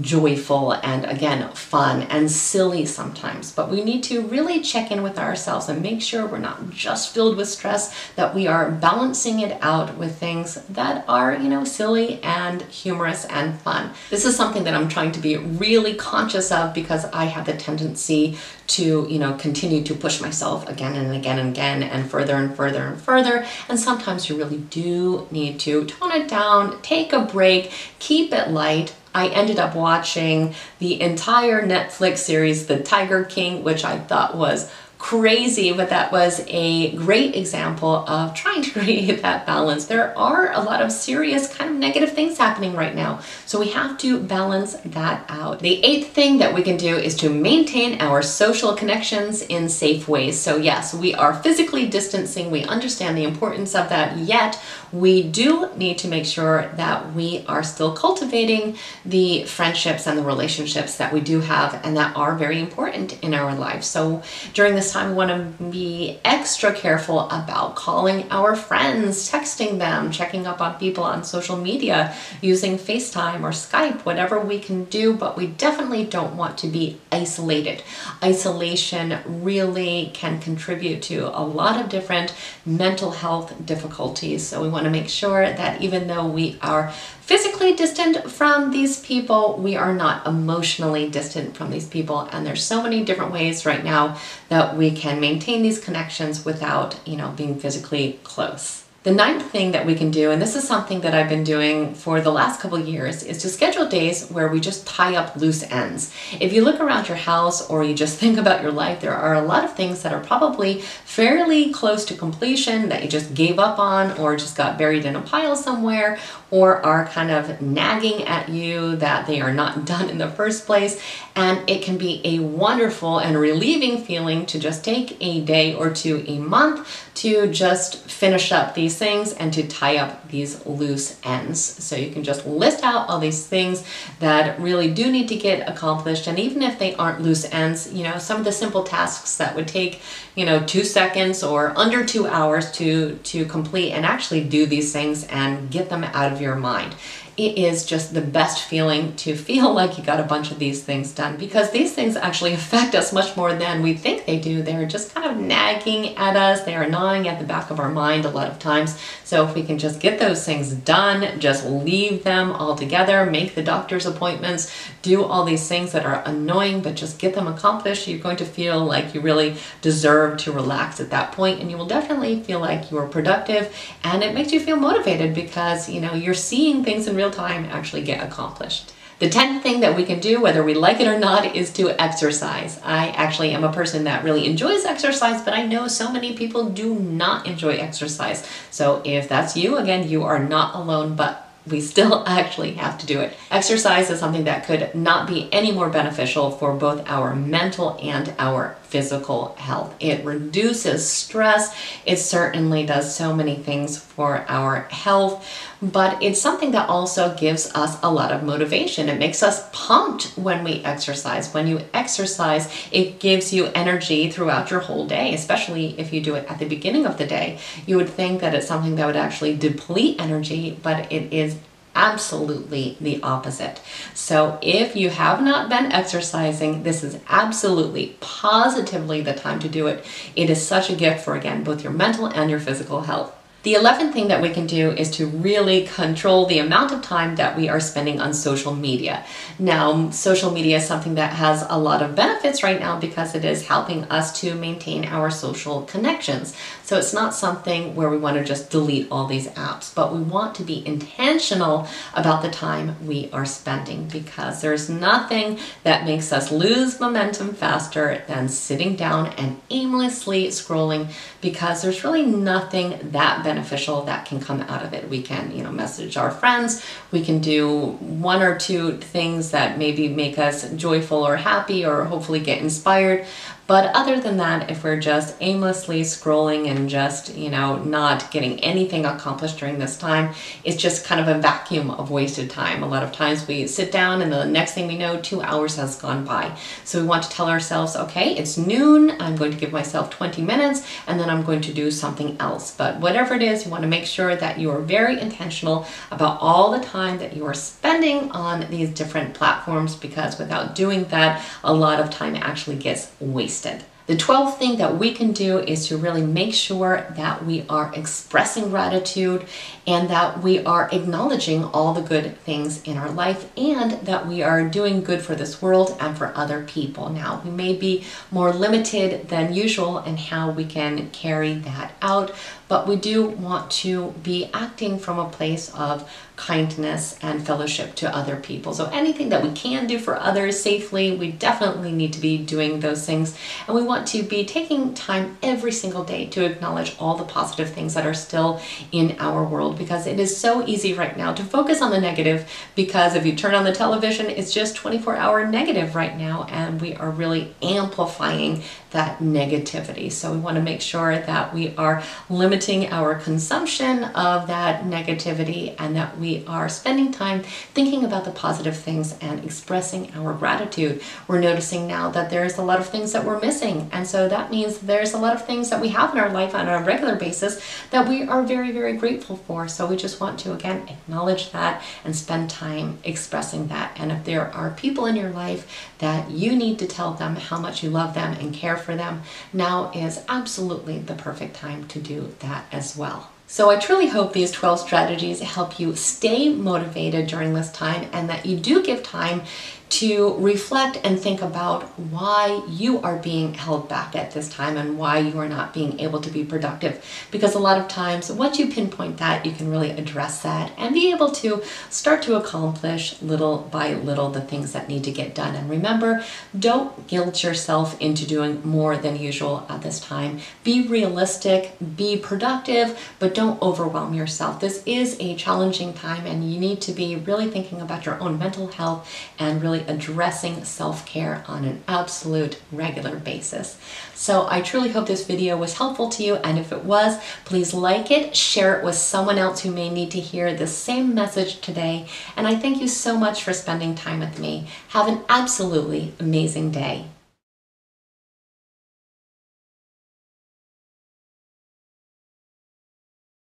joyful 0.00 0.72
and 0.72 1.04
again 1.04 1.48
fun 1.52 2.02
and 2.02 2.28
silly 2.28 2.84
sometimes 2.84 3.52
but 3.52 3.70
we 3.70 3.84
need 3.84 4.02
to 4.02 4.20
really 4.22 4.60
check 4.60 4.90
in 4.90 5.00
with 5.00 5.16
ourselves 5.16 5.68
and 5.68 5.80
make 5.80 6.02
sure 6.02 6.26
we're 6.26 6.38
not 6.38 6.70
just 6.70 7.14
filled 7.14 7.36
with 7.36 7.48
stress 7.48 7.94
that 8.16 8.34
we 8.34 8.48
are 8.48 8.72
balancing 8.72 9.38
it 9.38 9.56
out 9.62 9.96
with 9.96 10.18
things 10.18 10.56
that 10.68 11.04
are 11.06 11.36
you 11.36 11.48
know 11.48 11.62
silly 11.62 12.20
and 12.24 12.62
humorous 12.62 13.26
and 13.26 13.60
fun 13.60 13.88
this 14.10 14.24
is 14.24 14.34
something 14.36 14.64
that 14.64 14.74
i'm 14.74 14.88
trying 14.88 15.12
to 15.12 15.20
be 15.20 15.36
really 15.36 15.94
conscious 15.94 16.50
of 16.50 16.74
because 16.74 17.04
i 17.06 17.24
have 17.24 17.46
the 17.46 17.56
tendency 17.56 18.36
to 18.68 19.06
you 19.08 19.18
know 19.18 19.34
continue 19.34 19.82
to 19.84 19.94
push 19.94 20.20
myself 20.20 20.68
again 20.68 20.94
and 20.94 21.14
again 21.14 21.38
and 21.38 21.50
again 21.50 21.82
and 21.82 22.10
further 22.10 22.34
and 22.34 22.56
further 22.56 22.86
and 22.86 23.00
further. 23.00 23.46
And 23.68 23.78
sometimes 23.78 24.28
you 24.28 24.36
really 24.36 24.58
do 24.58 25.26
need 25.30 25.60
to 25.60 25.84
tone 25.86 26.12
it 26.12 26.28
down 26.28 26.80
take 26.82 27.12
a 27.12 27.22
break 27.22 27.72
keep 27.98 28.32
it 28.32 28.50
light. 28.50 28.94
I 29.14 29.28
ended 29.28 29.58
up 29.58 29.74
watching 29.74 30.54
the 30.78 31.00
entire 31.00 31.66
Netflix 31.66 32.18
series, 32.18 32.66
The 32.66 32.82
Tiger 32.82 33.24
King, 33.24 33.64
which 33.64 33.82
I 33.82 33.98
thought 33.98 34.36
was 34.36 34.70
crazy, 34.98 35.72
but 35.72 35.90
that 35.90 36.10
was 36.10 36.42
a 36.48 36.92
great 36.96 37.36
example 37.36 38.04
of 38.08 38.34
trying 38.34 38.62
to 38.62 38.70
create 38.80 39.22
that 39.22 39.46
balance. 39.46 39.86
There 39.86 40.16
are 40.16 40.52
a 40.52 40.60
lot 40.60 40.82
of 40.82 40.90
serious 40.90 41.54
kind 41.54 41.70
of 41.70 41.76
negative 41.76 42.12
things 42.12 42.38
happening 42.38 42.74
right 42.74 42.94
now, 42.94 43.20
so 43.44 43.60
we 43.60 43.68
have 43.70 43.98
to 43.98 44.20
balance 44.20 44.74
that 44.84 45.24
out. 45.28 45.60
The 45.60 45.84
eighth 45.84 46.12
thing 46.12 46.38
that 46.38 46.54
we 46.54 46.62
can 46.62 46.76
do 46.76 46.96
is 46.96 47.14
to 47.16 47.28
maintain 47.28 48.00
our 48.00 48.22
social 48.22 48.74
connections 48.74 49.42
in 49.42 49.68
safe 49.68 50.08
ways. 50.08 50.40
So 50.40 50.56
yes, 50.56 50.94
we 50.94 51.14
are 51.14 51.34
physically 51.42 51.86
distancing, 51.88 52.50
we 52.50 52.64
understand 52.64 53.16
the 53.16 53.24
importance 53.24 53.74
of 53.74 53.88
that, 53.90 54.16
yet 54.16 54.58
we 54.92 55.22
do 55.22 55.68
need 55.76 55.98
to 55.98 56.08
make 56.08 56.24
sure 56.24 56.70
that 56.76 57.14
we 57.14 57.44
are 57.46 57.62
still 57.62 57.92
cultivating 57.92 58.76
the 59.04 59.44
friendships 59.44 60.06
and 60.06 60.18
the 60.18 60.22
relationships 60.22 60.96
that 60.96 61.12
we 61.12 61.20
do 61.20 61.40
have 61.40 61.80
and 61.84 61.96
that 61.96 62.16
are 62.16 62.34
very 62.34 62.60
important 62.60 63.22
in 63.22 63.34
our 63.34 63.54
lives. 63.54 63.86
So 63.86 64.22
during 64.54 64.74
this 64.74 64.92
time, 64.92 65.10
we 65.10 65.14
want 65.14 65.30
to 65.30 65.64
be 65.64 66.18
extra 66.24 66.72
careful 66.72 67.28
about 67.30 67.76
calling 67.76 68.30
our 68.30 68.54
friends, 68.56 69.30
texting 69.30 69.78
them, 69.78 70.10
checking 70.10 70.46
up 70.46 70.60
on 70.60 70.78
people 70.78 71.04
on 71.04 71.24
social 71.24 71.56
media, 71.56 72.14
using 72.40 72.78
FaceTime 72.78 73.42
or 73.42 73.50
Skype, 73.50 74.04
whatever 74.04 74.40
we 74.40 74.58
can 74.58 74.84
do, 74.84 75.14
but 75.14 75.36
we 75.36 75.46
definitely 75.46 76.04
don't 76.04 76.36
want 76.36 76.58
to 76.58 76.68
be 76.68 76.98
isolated. 77.12 77.82
Isolation 78.22 79.18
really 79.26 80.10
can 80.14 80.40
contribute 80.40 81.02
to 81.02 81.28
a 81.38 81.42
lot 81.42 81.80
of 81.80 81.88
different 81.88 82.34
mental 82.64 83.10
health 83.10 83.54
difficulties. 83.64 84.46
So 84.46 84.62
we 84.62 84.68
want 84.76 84.84
to 84.84 84.90
make 84.90 85.08
sure 85.08 85.42
that 85.42 85.80
even 85.80 86.06
though 86.06 86.26
we 86.26 86.58
are 86.60 86.92
physically 87.22 87.74
distant 87.74 88.30
from 88.30 88.70
these 88.70 89.00
people, 89.00 89.56
we 89.58 89.74
are 89.74 89.94
not 89.94 90.26
emotionally 90.26 91.08
distant 91.08 91.56
from 91.56 91.70
these 91.70 91.88
people. 91.88 92.20
And 92.30 92.46
there's 92.46 92.62
so 92.62 92.82
many 92.82 93.02
different 93.02 93.32
ways 93.32 93.64
right 93.64 93.82
now 93.82 94.18
that 94.50 94.76
we 94.76 94.90
can 94.90 95.18
maintain 95.18 95.62
these 95.62 95.82
connections 95.82 96.44
without, 96.44 97.00
you 97.06 97.16
know, 97.16 97.30
being 97.30 97.58
physically 97.58 98.20
close. 98.22 98.85
The 99.06 99.12
ninth 99.12 99.52
thing 99.52 99.70
that 99.70 99.86
we 99.86 99.94
can 99.94 100.10
do, 100.10 100.32
and 100.32 100.42
this 100.42 100.56
is 100.56 100.66
something 100.66 101.02
that 101.02 101.14
I've 101.14 101.28
been 101.28 101.44
doing 101.44 101.94
for 101.94 102.20
the 102.20 102.32
last 102.32 102.58
couple 102.58 102.76
years, 102.80 103.22
is 103.22 103.38
to 103.42 103.48
schedule 103.48 103.88
days 103.88 104.28
where 104.30 104.48
we 104.48 104.58
just 104.58 104.84
tie 104.84 105.14
up 105.14 105.36
loose 105.36 105.62
ends. 105.62 106.12
If 106.40 106.52
you 106.52 106.64
look 106.64 106.80
around 106.80 107.06
your 107.06 107.16
house 107.16 107.70
or 107.70 107.84
you 107.84 107.94
just 107.94 108.18
think 108.18 108.36
about 108.36 108.62
your 108.62 108.72
life, 108.72 109.00
there 109.00 109.14
are 109.14 109.34
a 109.34 109.42
lot 109.42 109.62
of 109.62 109.76
things 109.76 110.02
that 110.02 110.12
are 110.12 110.18
probably 110.18 110.80
fairly 110.80 111.72
close 111.72 112.04
to 112.06 112.16
completion 112.16 112.88
that 112.88 113.04
you 113.04 113.08
just 113.08 113.32
gave 113.32 113.60
up 113.60 113.78
on 113.78 114.10
or 114.18 114.34
just 114.34 114.56
got 114.56 114.76
buried 114.76 115.04
in 115.04 115.14
a 115.14 115.22
pile 115.22 115.54
somewhere, 115.54 116.18
or 116.50 116.84
are 116.84 117.06
kind 117.06 117.30
of 117.30 117.60
nagging 117.60 118.22
at 118.24 118.48
you 118.48 118.96
that 118.96 119.26
they 119.26 119.40
are 119.40 119.52
not 119.52 119.84
done 119.84 120.08
in 120.08 120.18
the 120.18 120.28
first 120.28 120.66
place. 120.66 121.00
And 121.34 121.68
it 121.68 121.82
can 121.82 121.98
be 121.98 122.20
a 122.24 122.38
wonderful 122.38 123.18
and 123.18 123.38
relieving 123.38 124.02
feeling 124.02 124.46
to 124.46 124.58
just 124.58 124.84
take 124.84 125.16
a 125.20 125.42
day 125.42 125.74
or 125.74 125.90
two 125.90 126.24
a 126.26 126.38
month 126.38 127.06
to 127.16 127.46
just 127.50 128.10
finish 128.10 128.52
up 128.52 128.74
these 128.74 128.96
things 128.98 129.32
and 129.32 129.52
to 129.52 129.66
tie 129.66 129.96
up 129.96 130.28
these 130.28 130.64
loose 130.66 131.18
ends. 131.24 131.60
So 131.60 131.96
you 131.96 132.10
can 132.10 132.22
just 132.22 132.46
list 132.46 132.84
out 132.84 133.08
all 133.08 133.18
these 133.18 133.46
things 133.46 133.84
that 134.20 134.60
really 134.60 134.92
do 134.92 135.10
need 135.10 135.28
to 135.28 135.36
get 135.36 135.66
accomplished. 135.66 136.26
And 136.26 136.38
even 136.38 136.62
if 136.62 136.78
they 136.78 136.94
aren't 136.96 137.22
loose 137.22 137.50
ends, 137.50 137.90
you 137.92 138.04
know, 138.04 138.18
some 138.18 138.38
of 138.38 138.44
the 138.44 138.52
simple 138.52 138.84
tasks 138.84 139.36
that 139.38 139.56
would 139.56 139.66
take, 139.66 140.02
you 140.34 140.44
know, 140.44 140.64
two 140.64 140.84
seconds 140.84 141.42
or 141.42 141.72
under 141.76 142.04
two 142.04 142.26
hours 142.26 142.70
to, 142.72 143.16
to 143.16 143.46
complete 143.46 143.92
and 143.92 144.04
actually 144.04 144.44
do 144.44 144.66
these 144.66 144.92
things 144.92 145.24
and 145.24 145.70
get 145.70 145.88
them 145.88 146.04
out 146.04 146.32
of 146.32 146.35
your 146.40 146.56
mind 146.56 146.94
it 147.36 147.58
is 147.58 147.84
just 147.84 148.14
the 148.14 148.20
best 148.20 148.62
feeling 148.62 149.14
to 149.16 149.36
feel 149.36 149.72
like 149.74 149.98
you 149.98 150.04
got 150.04 150.20
a 150.20 150.24
bunch 150.24 150.50
of 150.50 150.58
these 150.58 150.82
things 150.82 151.12
done 151.12 151.36
because 151.36 151.70
these 151.70 151.94
things 151.94 152.16
actually 152.16 152.52
affect 152.52 152.94
us 152.94 153.12
much 153.12 153.36
more 153.36 153.54
than 153.54 153.82
we 153.82 153.94
think 153.94 154.24
they 154.24 154.38
do. 154.38 154.62
They're 154.62 154.86
just 154.86 155.14
kind 155.14 155.30
of 155.30 155.36
nagging 155.36 156.16
at 156.16 156.36
us, 156.36 156.62
they 156.62 156.74
are 156.74 156.88
gnawing 156.88 157.28
at 157.28 157.38
the 157.38 157.44
back 157.44 157.70
of 157.70 157.78
our 157.78 157.90
mind 157.90 158.24
a 158.24 158.30
lot 158.30 158.48
of 158.48 158.58
times. 158.58 158.98
So 159.26 159.44
if 159.44 159.56
we 159.56 159.64
can 159.64 159.76
just 159.76 159.98
get 159.98 160.20
those 160.20 160.44
things 160.44 160.72
done, 160.72 161.40
just 161.40 161.66
leave 161.66 162.22
them 162.22 162.52
all 162.52 162.76
together, 162.76 163.26
make 163.26 163.56
the 163.56 163.62
doctor's 163.62 164.06
appointments, 164.06 164.72
do 165.02 165.24
all 165.24 165.42
these 165.42 165.66
things 165.66 165.90
that 165.90 166.06
are 166.06 166.22
annoying, 166.24 166.80
but 166.80 166.94
just 166.94 167.18
get 167.18 167.34
them 167.34 167.48
accomplished, 167.48 168.06
you're 168.06 168.20
going 168.20 168.36
to 168.36 168.44
feel 168.44 168.84
like 168.84 169.14
you 169.14 169.20
really 169.20 169.56
deserve 169.82 170.38
to 170.38 170.52
relax 170.52 171.00
at 171.00 171.10
that 171.10 171.32
point 171.32 171.60
and 171.60 171.72
you 171.72 171.76
will 171.76 171.86
definitely 171.86 172.40
feel 172.44 172.60
like 172.60 172.92
you 172.92 172.98
are 172.98 173.08
productive 173.08 173.76
and 174.04 174.22
it 174.22 174.32
makes 174.32 174.52
you 174.52 174.60
feel 174.60 174.76
motivated 174.76 175.34
because 175.34 175.88
you 175.88 176.00
know 176.00 176.14
you're 176.14 176.32
seeing 176.32 176.84
things 176.84 177.08
in 177.08 177.16
real 177.16 177.32
time 177.32 177.64
actually 177.64 178.02
get 178.02 178.22
accomplished. 178.22 178.92
The 179.18 179.30
10th 179.30 179.62
thing 179.62 179.80
that 179.80 179.96
we 179.96 180.04
can 180.04 180.20
do, 180.20 180.42
whether 180.42 180.62
we 180.62 180.74
like 180.74 181.00
it 181.00 181.06
or 181.06 181.18
not, 181.18 181.56
is 181.56 181.72
to 181.74 181.90
exercise. 181.98 182.78
I 182.84 183.08
actually 183.08 183.52
am 183.52 183.64
a 183.64 183.72
person 183.72 184.04
that 184.04 184.22
really 184.24 184.44
enjoys 184.44 184.84
exercise, 184.84 185.40
but 185.40 185.54
I 185.54 185.64
know 185.64 185.88
so 185.88 186.12
many 186.12 186.34
people 186.34 186.68
do 186.68 186.94
not 186.96 187.46
enjoy 187.46 187.76
exercise. 187.76 188.46
So 188.70 189.00
if 189.06 189.26
that's 189.26 189.56
you, 189.56 189.78
again, 189.78 190.06
you 190.06 190.24
are 190.24 190.38
not 190.38 190.74
alone, 190.74 191.16
but 191.16 191.48
we 191.66 191.80
still 191.80 192.24
actually 192.26 192.74
have 192.74 192.98
to 192.98 193.06
do 193.06 193.20
it. 193.20 193.34
Exercise 193.50 194.10
is 194.10 194.20
something 194.20 194.44
that 194.44 194.66
could 194.66 194.94
not 194.94 195.26
be 195.26 195.50
any 195.50 195.72
more 195.72 195.88
beneficial 195.88 196.50
for 196.50 196.74
both 196.74 197.02
our 197.08 197.34
mental 197.34 197.98
and 198.02 198.34
our 198.38 198.76
physical 198.88 199.54
health. 199.56 199.94
It 200.00 200.24
reduces 200.24 201.08
stress. 201.08 201.74
It 202.04 202.16
certainly 202.18 202.86
does 202.86 203.14
so 203.14 203.34
many 203.34 203.56
things 203.56 203.98
for 203.98 204.44
our 204.48 204.82
health, 204.90 205.46
but 205.82 206.22
it's 206.22 206.40
something 206.40 206.70
that 206.70 206.88
also 206.88 207.34
gives 207.36 207.74
us 207.74 207.98
a 208.02 208.10
lot 208.10 208.32
of 208.32 208.42
motivation. 208.42 209.08
It 209.08 209.18
makes 209.18 209.42
us 209.42 209.68
pumped 209.72 210.32
when 210.36 210.64
we 210.64 210.82
exercise. 210.84 211.52
When 211.52 211.66
you 211.66 211.80
exercise, 211.92 212.72
it 212.92 213.18
gives 213.18 213.52
you 213.52 213.66
energy 213.74 214.30
throughout 214.30 214.70
your 214.70 214.80
whole 214.80 215.06
day, 215.06 215.34
especially 215.34 215.98
if 215.98 216.12
you 216.12 216.20
do 216.20 216.34
it 216.34 216.50
at 216.50 216.58
the 216.58 216.68
beginning 216.68 217.06
of 217.06 217.18
the 217.18 217.26
day. 217.26 217.58
You 217.86 217.96
would 217.96 218.08
think 218.08 218.40
that 218.40 218.54
it's 218.54 218.68
something 218.68 218.96
that 218.96 219.06
would 219.06 219.16
actually 219.16 219.56
deplete 219.56 220.20
energy, 220.20 220.78
but 220.82 221.12
it 221.12 221.32
is 221.32 221.56
absolutely 221.96 222.96
the 223.00 223.20
opposite. 223.22 223.80
So 224.14 224.58
if 224.62 224.94
you 224.94 225.10
have 225.10 225.42
not 225.42 225.68
been 225.68 225.90
exercising, 225.90 226.84
this 226.84 227.02
is 227.02 227.18
absolutely 227.28 228.16
positively 228.20 229.22
the 229.22 229.34
time 229.34 229.58
to 229.60 229.68
do 229.68 229.88
it. 229.88 230.04
It 230.36 230.50
is 230.50 230.64
such 230.64 230.90
a 230.90 230.94
gift 230.94 231.24
for 231.24 231.34
again 231.34 231.64
both 231.64 231.82
your 231.82 231.92
mental 231.92 232.26
and 232.26 232.48
your 232.48 232.60
physical 232.60 233.00
health. 233.00 233.32
The 233.66 233.74
11th 233.74 234.12
thing 234.12 234.28
that 234.28 234.40
we 234.40 234.50
can 234.50 234.68
do 234.68 234.92
is 234.92 235.10
to 235.16 235.26
really 235.26 235.88
control 235.88 236.46
the 236.46 236.60
amount 236.60 236.92
of 236.92 237.02
time 237.02 237.34
that 237.34 237.56
we 237.56 237.68
are 237.68 237.80
spending 237.80 238.20
on 238.20 238.32
social 238.32 238.72
media. 238.72 239.24
Now, 239.58 240.10
social 240.10 240.52
media 240.52 240.76
is 240.76 240.86
something 240.86 241.16
that 241.16 241.32
has 241.32 241.66
a 241.68 241.76
lot 241.76 242.00
of 242.00 242.14
benefits 242.14 242.62
right 242.62 242.78
now 242.78 243.00
because 243.00 243.34
it 243.34 243.44
is 243.44 243.66
helping 243.66 244.04
us 244.04 244.40
to 244.42 244.54
maintain 244.54 245.04
our 245.06 245.32
social 245.32 245.82
connections. 245.82 246.54
So 246.86 246.96
it's 246.96 247.12
not 247.12 247.34
something 247.34 247.96
where 247.96 248.08
we 248.08 248.16
want 248.16 248.36
to 248.36 248.44
just 248.44 248.70
delete 248.70 249.08
all 249.10 249.26
these 249.26 249.48
apps, 249.48 249.92
but 249.92 250.14
we 250.14 250.20
want 250.20 250.54
to 250.54 250.62
be 250.62 250.86
intentional 250.86 251.88
about 252.14 252.42
the 252.42 252.48
time 252.48 252.94
we 253.04 253.28
are 253.32 253.44
spending 253.44 254.06
because 254.06 254.62
there's 254.62 254.88
nothing 254.88 255.58
that 255.82 256.04
makes 256.04 256.32
us 256.32 256.52
lose 256.52 257.00
momentum 257.00 257.54
faster 257.54 258.22
than 258.28 258.48
sitting 258.48 258.94
down 258.94 259.26
and 259.36 259.60
aimlessly 259.68 260.46
scrolling 260.46 261.08
because 261.40 261.82
there's 261.82 262.04
really 262.04 262.24
nothing 262.24 262.96
that 263.10 263.42
beneficial 263.42 264.02
that 264.02 264.24
can 264.24 264.38
come 264.38 264.60
out 264.60 264.84
of 264.84 264.92
it. 264.92 265.08
We 265.08 265.22
can, 265.22 265.56
you 265.56 265.64
know, 265.64 265.72
message 265.72 266.16
our 266.16 266.30
friends. 266.30 266.86
We 267.10 267.24
can 267.24 267.40
do 267.40 267.96
one 267.98 268.42
or 268.42 268.56
two 268.56 268.98
things 268.98 269.50
that 269.50 269.76
maybe 269.76 270.06
make 270.06 270.38
us 270.38 270.70
joyful 270.74 271.26
or 271.26 271.34
happy 271.34 271.84
or 271.84 272.04
hopefully 272.04 272.38
get 272.38 272.62
inspired. 272.62 273.26
But 273.66 273.92
other 273.96 274.20
than 274.20 274.36
that, 274.36 274.70
if 274.70 274.84
we're 274.84 275.00
just 275.00 275.34
aimlessly 275.40 276.02
scrolling 276.02 276.70
and 276.70 276.88
just, 276.88 277.34
you 277.34 277.50
know, 277.50 277.82
not 277.82 278.30
getting 278.30 278.60
anything 278.60 279.04
accomplished 279.04 279.58
during 279.58 279.80
this 279.80 279.96
time, 279.96 280.34
it's 280.62 280.80
just 280.80 281.04
kind 281.04 281.20
of 281.20 281.26
a 281.26 281.40
vacuum 281.40 281.90
of 281.90 282.12
wasted 282.12 282.48
time. 282.48 282.84
A 282.84 282.86
lot 282.86 283.02
of 283.02 283.10
times 283.10 283.46
we 283.48 283.66
sit 283.66 283.90
down 283.90 284.22
and 284.22 284.32
the 284.32 284.44
next 284.44 284.74
thing 284.74 284.86
we 284.86 284.96
know, 284.96 285.20
two 285.20 285.42
hours 285.42 285.74
has 285.76 285.96
gone 285.96 286.24
by. 286.24 286.56
So 286.84 287.00
we 287.00 287.08
want 287.08 287.24
to 287.24 287.30
tell 287.30 287.48
ourselves, 287.48 287.96
okay, 287.96 288.36
it's 288.36 288.56
noon, 288.56 289.16
I'm 289.20 289.34
going 289.34 289.50
to 289.50 289.58
give 289.58 289.72
myself 289.72 290.10
20 290.10 290.42
minutes 290.42 290.86
and 291.08 291.18
then 291.18 291.28
I'm 291.28 291.42
going 291.42 291.62
to 291.62 291.74
do 291.74 291.90
something 291.90 292.36
else. 292.38 292.72
But 292.72 293.00
whatever 293.00 293.34
it 293.34 293.42
is, 293.42 293.64
you 293.64 293.72
want 293.72 293.82
to 293.82 293.88
make 293.88 294.06
sure 294.06 294.36
that 294.36 294.60
you 294.60 294.70
are 294.70 294.80
very 294.80 295.20
intentional 295.20 295.86
about 296.12 296.38
all 296.40 296.70
the 296.70 296.84
time 296.84 297.18
that 297.18 297.36
you 297.36 297.44
are 297.46 297.54
spending 297.54 298.30
on 298.30 298.70
these 298.70 298.90
different 298.90 299.34
platforms 299.34 299.96
because 299.96 300.38
without 300.38 300.76
doing 300.76 301.04
that, 301.06 301.44
a 301.64 301.74
lot 301.74 301.98
of 301.98 302.10
time 302.10 302.36
actually 302.36 302.76
gets 302.76 303.10
wasted 303.18 303.55
wasted. 303.56 303.84
The 304.06 304.16
12th 304.16 304.58
thing 304.58 304.76
that 304.76 304.98
we 304.98 305.12
can 305.12 305.32
do 305.32 305.58
is 305.58 305.88
to 305.88 305.96
really 305.96 306.22
make 306.22 306.54
sure 306.54 307.12
that 307.16 307.44
we 307.44 307.64
are 307.68 307.92
expressing 307.92 308.68
gratitude 308.70 309.44
and 309.84 310.08
that 310.10 310.44
we 310.44 310.64
are 310.64 310.88
acknowledging 310.92 311.64
all 311.64 311.92
the 311.92 312.02
good 312.02 312.38
things 312.40 312.80
in 312.84 312.98
our 312.98 313.10
life 313.10 313.50
and 313.56 313.92
that 314.06 314.28
we 314.28 314.44
are 314.44 314.68
doing 314.68 315.02
good 315.02 315.22
for 315.22 315.34
this 315.34 315.60
world 315.60 315.96
and 315.98 316.16
for 316.16 316.32
other 316.36 316.62
people. 316.62 317.08
Now, 317.08 317.42
we 317.44 317.50
may 317.50 317.74
be 317.74 318.04
more 318.30 318.52
limited 318.52 319.28
than 319.28 319.52
usual 319.52 319.98
in 319.98 320.16
how 320.16 320.50
we 320.50 320.66
can 320.66 321.10
carry 321.10 321.54
that 321.54 321.94
out, 322.00 322.32
but 322.68 322.86
we 322.86 322.96
do 322.96 323.24
want 323.26 323.70
to 323.70 324.12
be 324.22 324.50
acting 324.52 324.98
from 324.98 325.18
a 325.18 325.28
place 325.28 325.72
of 325.74 326.08
kindness 326.36 327.18
and 327.22 327.44
fellowship 327.46 327.94
to 327.94 328.14
other 328.14 328.36
people. 328.36 328.74
So 328.74 328.86
anything 328.86 329.30
that 329.30 329.42
we 329.42 329.50
can 329.52 329.86
do 329.86 329.98
for 329.98 330.16
others 330.16 330.60
safely, 330.60 331.16
we 331.16 331.32
definitely 331.32 331.92
need 331.92 332.12
to 332.12 332.20
be 332.20 332.36
doing 332.36 332.80
those 332.80 333.06
things. 333.06 333.36
And 333.66 333.74
we 333.74 333.82
want 333.82 334.06
to 334.08 334.22
be 334.22 334.44
taking 334.44 334.92
time 334.92 335.38
every 335.42 335.72
single 335.72 336.04
day 336.04 336.26
to 336.26 336.44
acknowledge 336.44 336.94
all 336.98 337.16
the 337.16 337.24
positive 337.24 337.70
things 337.70 337.94
that 337.94 338.06
are 338.06 338.14
still 338.14 338.60
in 338.92 339.16
our 339.18 339.44
world 339.44 339.78
because 339.78 340.06
it 340.06 340.20
is 340.20 340.36
so 340.36 340.66
easy 340.66 340.92
right 340.92 341.16
now 341.16 341.32
to 341.32 341.42
focus 341.42 341.80
on 341.80 341.90
the 341.90 342.00
negative 342.00 342.50
because 342.74 343.14
if 343.14 343.24
you 343.24 343.34
turn 343.34 343.54
on 343.54 343.64
the 343.64 343.72
television, 343.72 344.26
it's 344.26 344.52
just 344.52 344.76
24 344.76 345.16
hour 345.16 345.46
negative 345.46 345.94
right 345.94 346.16
now 346.18 346.44
and 346.50 346.80
we 346.80 346.94
are 346.96 347.10
really 347.10 347.54
amplifying 347.62 348.62
that 348.96 349.18
negativity. 349.18 350.10
So 350.10 350.32
we 350.32 350.38
want 350.38 350.56
to 350.56 350.62
make 350.62 350.80
sure 350.80 351.18
that 351.18 351.52
we 351.52 351.76
are 351.76 352.02
limiting 352.30 352.90
our 352.90 353.14
consumption 353.14 354.04
of 354.04 354.46
that 354.46 354.84
negativity 354.84 355.74
and 355.78 355.94
that 355.96 356.18
we 356.18 356.46
are 356.46 356.70
spending 356.70 357.12
time 357.12 357.42
thinking 357.74 358.04
about 358.04 358.24
the 358.24 358.30
positive 358.30 358.74
things 358.74 359.14
and 359.20 359.44
expressing 359.44 360.10
our 360.14 360.32
gratitude. 360.32 361.02
We're 361.28 361.40
noticing 361.40 361.86
now 361.86 362.10
that 362.12 362.30
there's 362.30 362.56
a 362.56 362.62
lot 362.62 362.80
of 362.80 362.88
things 362.88 363.12
that 363.12 363.22
we're 363.22 363.38
missing. 363.38 363.90
And 363.92 364.06
so 364.06 364.30
that 364.30 364.50
means 364.50 364.78
there's 364.78 365.12
a 365.12 365.18
lot 365.18 365.34
of 365.34 365.44
things 365.44 365.68
that 365.68 365.82
we 365.82 365.88
have 365.88 366.14
in 366.14 366.18
our 366.18 366.30
life 366.30 366.54
on 366.54 366.66
a 366.66 366.82
regular 366.82 367.16
basis 367.16 367.60
that 367.90 368.08
we 368.08 368.22
are 368.22 368.42
very, 368.44 368.72
very 368.72 368.94
grateful 368.94 369.36
for. 369.36 369.68
So 369.68 369.86
we 369.86 369.96
just 369.96 370.20
want 370.22 370.40
to, 370.40 370.54
again, 370.54 370.88
acknowledge 370.88 371.52
that 371.52 371.82
and 372.02 372.16
spend 372.16 372.48
time 372.48 372.96
expressing 373.04 373.66
that. 373.68 373.92
And 374.00 374.10
if 374.10 374.24
there 374.24 374.50
are 374.54 374.70
people 374.70 375.04
in 375.04 375.16
your 375.16 375.30
life 375.30 375.92
that 375.98 376.30
you 376.30 376.56
need 376.56 376.78
to 376.78 376.86
tell 376.86 377.12
them 377.12 377.36
how 377.36 377.58
much 377.58 377.82
you 377.82 377.90
love 377.90 378.14
them 378.14 378.32
and 378.40 378.54
care 378.54 378.78
for 378.86 378.96
them, 378.96 379.22
now 379.52 379.90
is 379.92 380.24
absolutely 380.28 380.98
the 381.00 381.14
perfect 381.14 381.56
time 381.56 381.86
to 381.88 381.98
do 381.98 382.32
that 382.38 382.64
as 382.72 382.96
well. 382.96 383.30
So 383.48 383.70
I 383.70 383.76
truly 383.76 384.08
hope 384.08 384.32
these 384.32 384.50
12 384.50 384.80
strategies 384.80 385.40
help 385.40 385.78
you 385.78 385.94
stay 385.94 386.48
motivated 386.48 387.28
during 387.28 387.54
this 387.54 387.70
time 387.70 388.08
and 388.12 388.28
that 388.28 388.44
you 388.44 388.56
do 388.56 388.82
give 388.82 389.04
time 389.04 389.42
to 389.88 390.34
reflect 390.38 390.98
and 391.04 391.18
think 391.18 391.40
about 391.40 391.84
why 391.98 392.62
you 392.68 393.00
are 393.02 393.16
being 393.16 393.54
held 393.54 393.88
back 393.88 394.16
at 394.16 394.32
this 394.32 394.48
time 394.48 394.76
and 394.76 394.98
why 394.98 395.18
you 395.18 395.38
are 395.38 395.48
not 395.48 395.72
being 395.72 396.00
able 396.00 396.20
to 396.20 396.30
be 396.30 396.44
productive. 396.44 397.04
Because 397.30 397.54
a 397.54 397.58
lot 397.58 397.80
of 397.80 397.86
times, 397.86 398.30
once 398.30 398.58
you 398.58 398.68
pinpoint 398.68 399.18
that, 399.18 399.46
you 399.46 399.52
can 399.52 399.70
really 399.70 399.90
address 399.90 400.42
that 400.42 400.72
and 400.76 400.92
be 400.92 401.12
able 401.12 401.30
to 401.30 401.62
start 401.88 402.22
to 402.22 402.34
accomplish 402.34 403.20
little 403.22 403.58
by 403.58 403.94
little 403.94 404.28
the 404.30 404.40
things 404.40 404.72
that 404.72 404.88
need 404.88 405.04
to 405.04 405.12
get 405.12 405.34
done. 405.34 405.54
And 405.54 405.70
remember, 405.70 406.24
don't 406.58 407.06
guilt 407.06 407.44
yourself 407.44 407.98
into 408.00 408.26
doing 408.26 408.66
more 408.66 408.96
than 408.96 409.16
usual 409.16 409.66
at 409.68 409.82
this 409.82 410.00
time. 410.00 410.40
Be 410.64 410.86
realistic, 410.86 411.76
be 411.96 412.16
productive, 412.16 412.98
but 413.18 413.34
don't 413.34 413.60
overwhelm 413.62 414.14
yourself. 414.14 414.60
This 414.60 414.82
is 414.84 415.16
a 415.20 415.36
challenging 415.36 415.94
time, 415.94 416.26
and 416.26 416.52
you 416.52 416.58
need 416.58 416.80
to 416.82 416.92
be 416.92 417.14
really 417.16 417.48
thinking 417.48 417.80
about 417.80 418.04
your 418.04 418.20
own 418.20 418.38
mental 418.38 418.66
health 418.68 419.08
and 419.38 419.62
really 419.76 419.88
addressing 419.88 420.64
self-care 420.64 421.44
on 421.46 421.64
an 421.64 421.82
absolute 421.88 422.60
regular 422.72 423.16
basis. 423.16 423.78
So 424.14 424.46
I 424.48 424.60
truly 424.60 424.90
hope 424.90 425.06
this 425.06 425.26
video 425.26 425.56
was 425.56 425.76
helpful 425.76 426.08
to 426.10 426.22
you 426.22 426.36
and 426.36 426.58
if 426.58 426.72
it 426.72 426.84
was, 426.84 427.18
please 427.44 427.74
like 427.74 428.10
it, 428.10 428.36
share 428.36 428.78
it 428.78 428.84
with 428.84 428.94
someone 428.94 429.38
else 429.38 429.62
who 429.62 429.70
may 429.70 429.90
need 429.90 430.10
to 430.12 430.20
hear 430.20 430.54
the 430.54 430.66
same 430.66 431.14
message 431.14 431.60
today 431.60 432.06
and 432.36 432.46
I 432.46 432.56
thank 432.56 432.80
you 432.80 432.88
so 432.88 433.18
much 433.18 433.42
for 433.42 433.52
spending 433.52 433.94
time 433.94 434.20
with 434.20 434.38
me. 434.38 434.68
Have 434.88 435.08
an 435.08 435.20
absolutely 435.28 436.14
amazing 436.18 436.70
day. 436.70 437.06